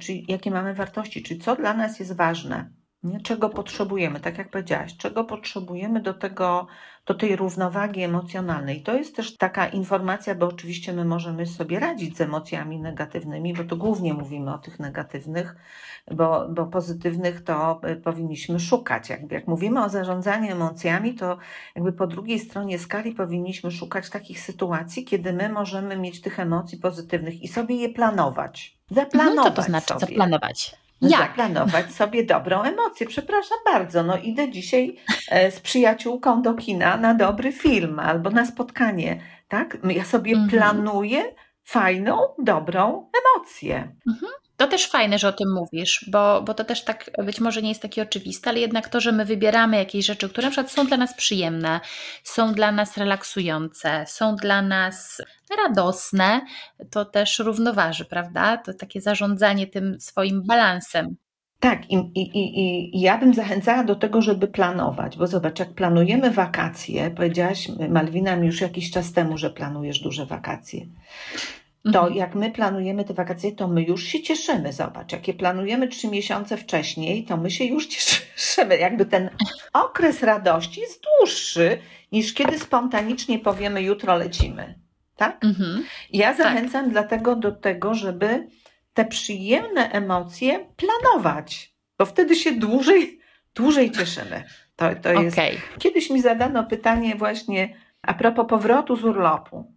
[0.00, 2.70] Czyli jakie mamy wartości, czyli co dla nas jest ważne,
[3.02, 3.20] nie?
[3.20, 6.66] czego potrzebujemy, tak jak powiedziałaś, czego potrzebujemy do, tego,
[7.06, 8.82] do tej równowagi emocjonalnej.
[8.82, 13.64] To jest też taka informacja, bo oczywiście my możemy sobie radzić z emocjami negatywnymi, bo
[13.64, 15.56] to głównie mówimy o tych negatywnych,
[16.10, 19.08] bo, bo pozytywnych to y, powinniśmy szukać.
[19.08, 21.38] Jakby jak mówimy o zarządzaniu emocjami, to
[21.74, 26.78] jakby po drugiej stronie skali powinniśmy szukać takich sytuacji, kiedy my możemy mieć tych emocji
[26.78, 28.78] pozytywnych i sobie je planować.
[28.90, 30.00] Zaplanować Mhm, Co to znaczy sobie.
[30.06, 30.87] zaplanować?
[31.00, 31.20] Jak?
[31.28, 33.06] zaplanować sobie dobrą emocję.
[33.06, 34.96] Przepraszam bardzo, no idę dzisiaj
[35.30, 39.78] e, z przyjaciółką do kina na dobry film albo na spotkanie, tak?
[39.84, 40.50] Ja sobie Mhm.
[40.50, 41.34] planuję
[41.64, 43.96] fajną, dobrą emocję.
[44.58, 47.68] To też fajne, że o tym mówisz, bo, bo to też tak być może nie
[47.68, 50.86] jest takie oczywiste, ale jednak to, że my wybieramy jakieś rzeczy, które na przykład są
[50.86, 51.80] dla nas przyjemne,
[52.24, 55.22] są dla nas relaksujące, są dla nas
[55.64, 56.40] radosne,
[56.90, 58.56] to też równoważy, prawda?
[58.56, 61.16] To takie zarządzanie tym swoim balansem.
[61.60, 66.30] Tak, i, i, i, ja bym zachęcała do tego, żeby planować, bo zobacz, jak planujemy
[66.30, 70.86] wakacje, powiedziałaś Malwina mi już jakiś czas temu, że planujesz duże wakacje.
[71.84, 72.14] To Mhm.
[72.14, 74.72] jak my planujemy te wakacje, to my już się cieszymy.
[74.72, 78.76] Zobacz, jak je planujemy trzy miesiące wcześniej, to my się już cieszymy.
[78.78, 79.30] Jakby ten
[79.72, 81.78] okres radości jest dłuższy
[82.12, 84.74] niż kiedy spontanicznie powiemy, jutro lecimy.
[85.16, 85.44] Tak?
[85.44, 85.84] Mhm.
[86.12, 88.48] Ja zachęcam dlatego do tego, żeby
[88.94, 93.20] te przyjemne emocje planować, bo wtedy się dłużej,
[93.54, 94.44] dłużej cieszymy.
[94.76, 95.36] To, to jest.
[95.38, 95.58] Okej.
[95.78, 99.72] Kiedyś mi zadano pytanie właśnie a propos powrotu z urlopu,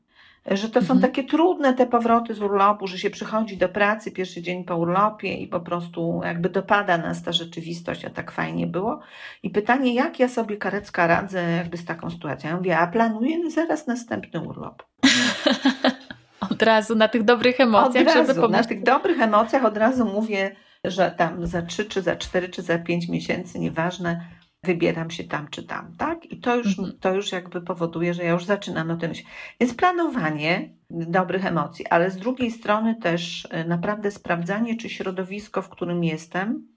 [0.46, 1.02] że to są Mhm.
[1.02, 5.34] takie trudne te powroty z urlopu, że się przychodzi do pracy pierwszy dzień po urlopie
[5.34, 9.00] i po prostu jakby dopada nas ta rzeczywistość, a tak fajnie było.
[9.44, 12.50] I pytanie, jak ja sobie karecka radzę jakby z taką sytuacją?
[12.50, 14.84] Ja mówię, a planuję zaraz następny urlop.
[16.52, 20.56] Od razu na tych dobrych emocjach, Od razu, na tych dobrych emocjach od razu mówię,
[20.84, 24.26] że tam za trzy, czy za cztery, czy za pięć miesięcy, nieważne,
[24.72, 26.26] wybieram się tam czy tam, tak?
[26.26, 27.00] I to już, Mhm.
[27.00, 29.28] to już jakby powoduje, że ja już zaczynam o tym myśleć.
[29.60, 35.70] Więc planowanie dobrych emocji, ale z drugiej strony też y, naprawdę sprawdzanie, czy środowisko, w
[35.70, 36.68] którym jestem,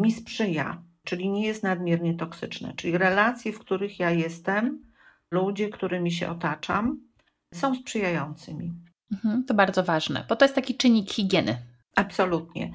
[0.00, 4.82] mi sprzyja, czyli nie jest nadmiernie toksyczne, czyli relacje, w których ja jestem,
[5.30, 7.00] ludzie, którymi się otaczam,
[7.54, 8.72] są sprzyjający mi.
[9.12, 9.44] Mhm.
[9.44, 11.58] To bardzo ważne, bo to jest taki czynnik higieny.
[11.96, 12.72] Absolutnie.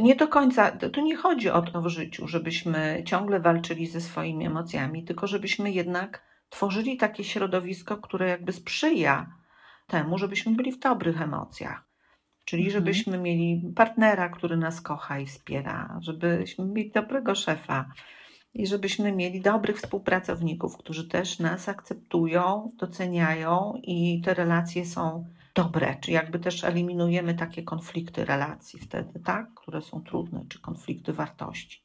[0.00, 4.46] Nie do końca, to nie chodzi o to w życiu, żebyśmy ciągle walczyli ze swoimi
[4.46, 9.34] emocjami, tylko żebyśmy jednak tworzyli takie środowisko, które jakby sprzyja
[9.86, 11.84] temu, żebyśmy byli w dobrych emocjach.
[12.44, 12.80] Czyli Mhm.
[12.80, 17.88] żebyśmy mieli partnera, który nas kocha i wspiera, żebyśmy mieli dobrego szefa
[18.54, 25.96] i żebyśmy mieli dobrych współpracowników, którzy też nas akceptują, doceniają i te relacje są dobre,
[26.00, 31.82] czy jakby też eliminujemy takie konflikty relacji wtedy, tak, które są trudne, czy konflikty wartości.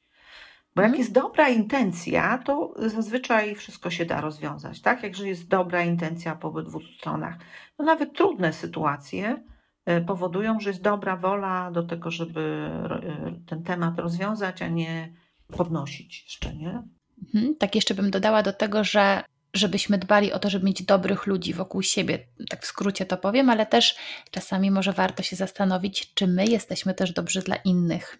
[0.75, 0.99] Bo jak Mhm.
[0.99, 5.03] jest dobra intencja, to zazwyczaj wszystko się da rozwiązać, tak?
[5.03, 7.37] Jakże jest dobra intencja po obydwu stronach,
[7.79, 9.43] no nawet trudne sytuacje
[9.85, 15.13] e, powodują, że jest dobra wola do tego, żeby e, ten temat rozwiązać, a nie
[15.57, 16.83] podnosić jeszcze, nie?
[17.23, 17.55] Mhm.
[17.55, 19.23] Tak jeszcze bym dodała do tego, że
[19.57, 23.49] żebyśmy dbali o to, żeby mieć dobrych ludzi wokół siebie, tak w skrócie to powiem,
[23.49, 23.95] ale też
[24.31, 28.17] czasami może warto się zastanowić, czy my jesteśmy też dobrzy dla innych.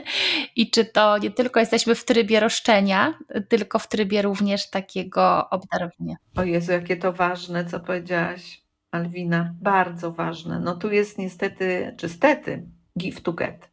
[0.56, 3.18] I czy to nie tylko jesteśmy w trybie roszczenia,
[3.48, 6.16] tylko w trybie również takiego obdarowania.
[6.36, 9.54] O Jezu, jakie to ważne, co powiedziałaś, Alwina.
[9.60, 10.60] Bardzo ważne.
[10.60, 12.66] No tu jest niestety, czy stety,
[12.98, 13.69] give to get.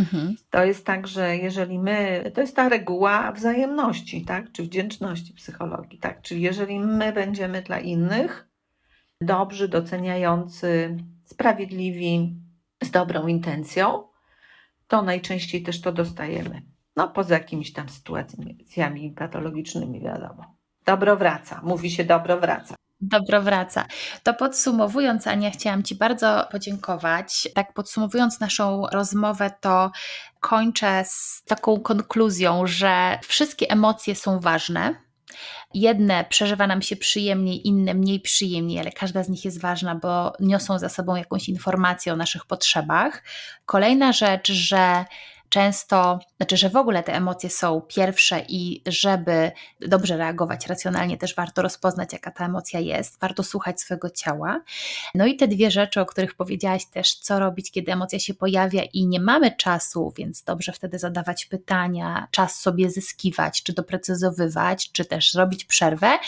[0.00, 0.36] Mhm.
[0.50, 4.52] To jest tak, że jeżeli my, to jest ta reguła wzajemności, tak?
[4.52, 6.22] Czy wdzięczności psychologii, tak?
[6.22, 8.48] Czyli jeżeli my będziemy dla innych
[9.20, 12.36] dobrzy, doceniający, sprawiedliwi,
[12.82, 14.08] z dobrą intencją,
[14.88, 16.62] to najczęściej też to dostajemy.
[16.96, 20.56] No, poza jakimiś tam sytuacjami patologicznymi, wiadomo.
[20.84, 22.74] Dobro wraca, mówi się dobro wraca.
[23.00, 23.86] Dobro wraca.
[24.22, 27.48] To podsumowując, Ania, chciałam Ci bardzo podziękować.
[27.54, 29.90] Tak podsumowując naszą rozmowę, to
[30.40, 34.94] kończę z taką konkluzją, że wszystkie emocje są ważne.
[35.74, 40.32] Jedne przeżywa nam się przyjemniej, inne mniej przyjemniej, ale każda z nich jest ważna, bo
[40.40, 43.22] niosą za sobą jakąś informację o naszych potrzebach.
[43.66, 45.04] Kolejna rzecz, że
[45.48, 51.34] często, znaczy, że w ogóle te emocje są pierwsze i żeby dobrze reagować racjonalnie, też
[51.34, 54.60] warto rozpoznać, jaka ta emocja jest, warto słuchać swojego ciała.
[55.14, 58.82] No i te dwie rzeczy, o których powiedziałaś też, co robić, kiedy emocja się pojawia
[58.82, 65.04] i nie mamy czasu, więc dobrze wtedy zadawać pytania, czas sobie zyskiwać, czy doprecyzowywać, czy
[65.04, 66.18] też zrobić przerwę,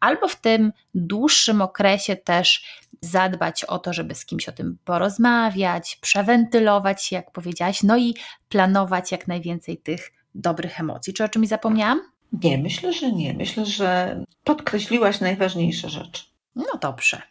[0.00, 2.64] albo w tym dłuższym okresie też
[3.00, 8.14] zadbać o to, żeby z kimś o tym porozmawiać, przewentylować się, jak powiedziałaś, no i
[8.48, 11.12] planować jak najwięcej tych dobrych emocji.
[11.12, 12.00] Czy o czymś zapomniałam?
[12.42, 13.34] Nie, myślę, że nie.
[13.34, 16.24] Myślę, że podkreśliłaś najważniejsze rzeczy.
[16.56, 17.22] No dobrze.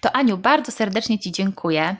[0.00, 1.96] To Aniu, bardzo serdecznie Ci dziękuję.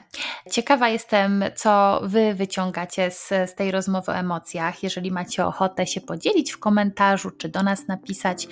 [0.51, 4.83] Ciekawa jestem, co Wy wyciągacie z, z tej rozmowy o emocjach.
[4.83, 8.47] Jeżeli macie ochotę się podzielić w komentarzu, czy do nas napisać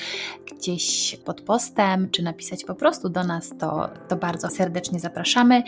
[0.51, 5.63] gdzieś pod postem, czy napisać po prostu do nas, to, to bardzo serdecznie zapraszamy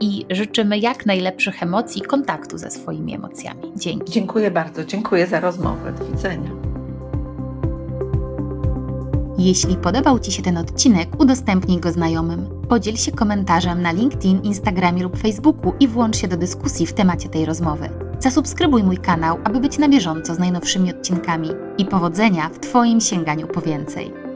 [0.00, 3.72] i życzymy jak najlepszych emocji i kontaktu ze swoimi emocjami.
[3.76, 4.12] Dzięki.
[4.12, 5.92] Dziękuję bardzo, dziękuję za rozmowę.
[5.92, 6.69] Do widzenia.
[9.40, 12.48] Jeśli podobał Ci się ten odcinek, udostępnij go znajomym.
[12.68, 17.28] Podziel się komentarzem na LinkedIn, Instagramie lub Facebooku i włącz się do dyskusji w temacie
[17.28, 17.88] tej rozmowy.
[18.18, 21.48] Zasubskrybuj mój kanał, aby być na bieżąco z najnowszymi odcinkami.
[21.78, 24.29] I powodzenia w Twoim sięganiu po więcej.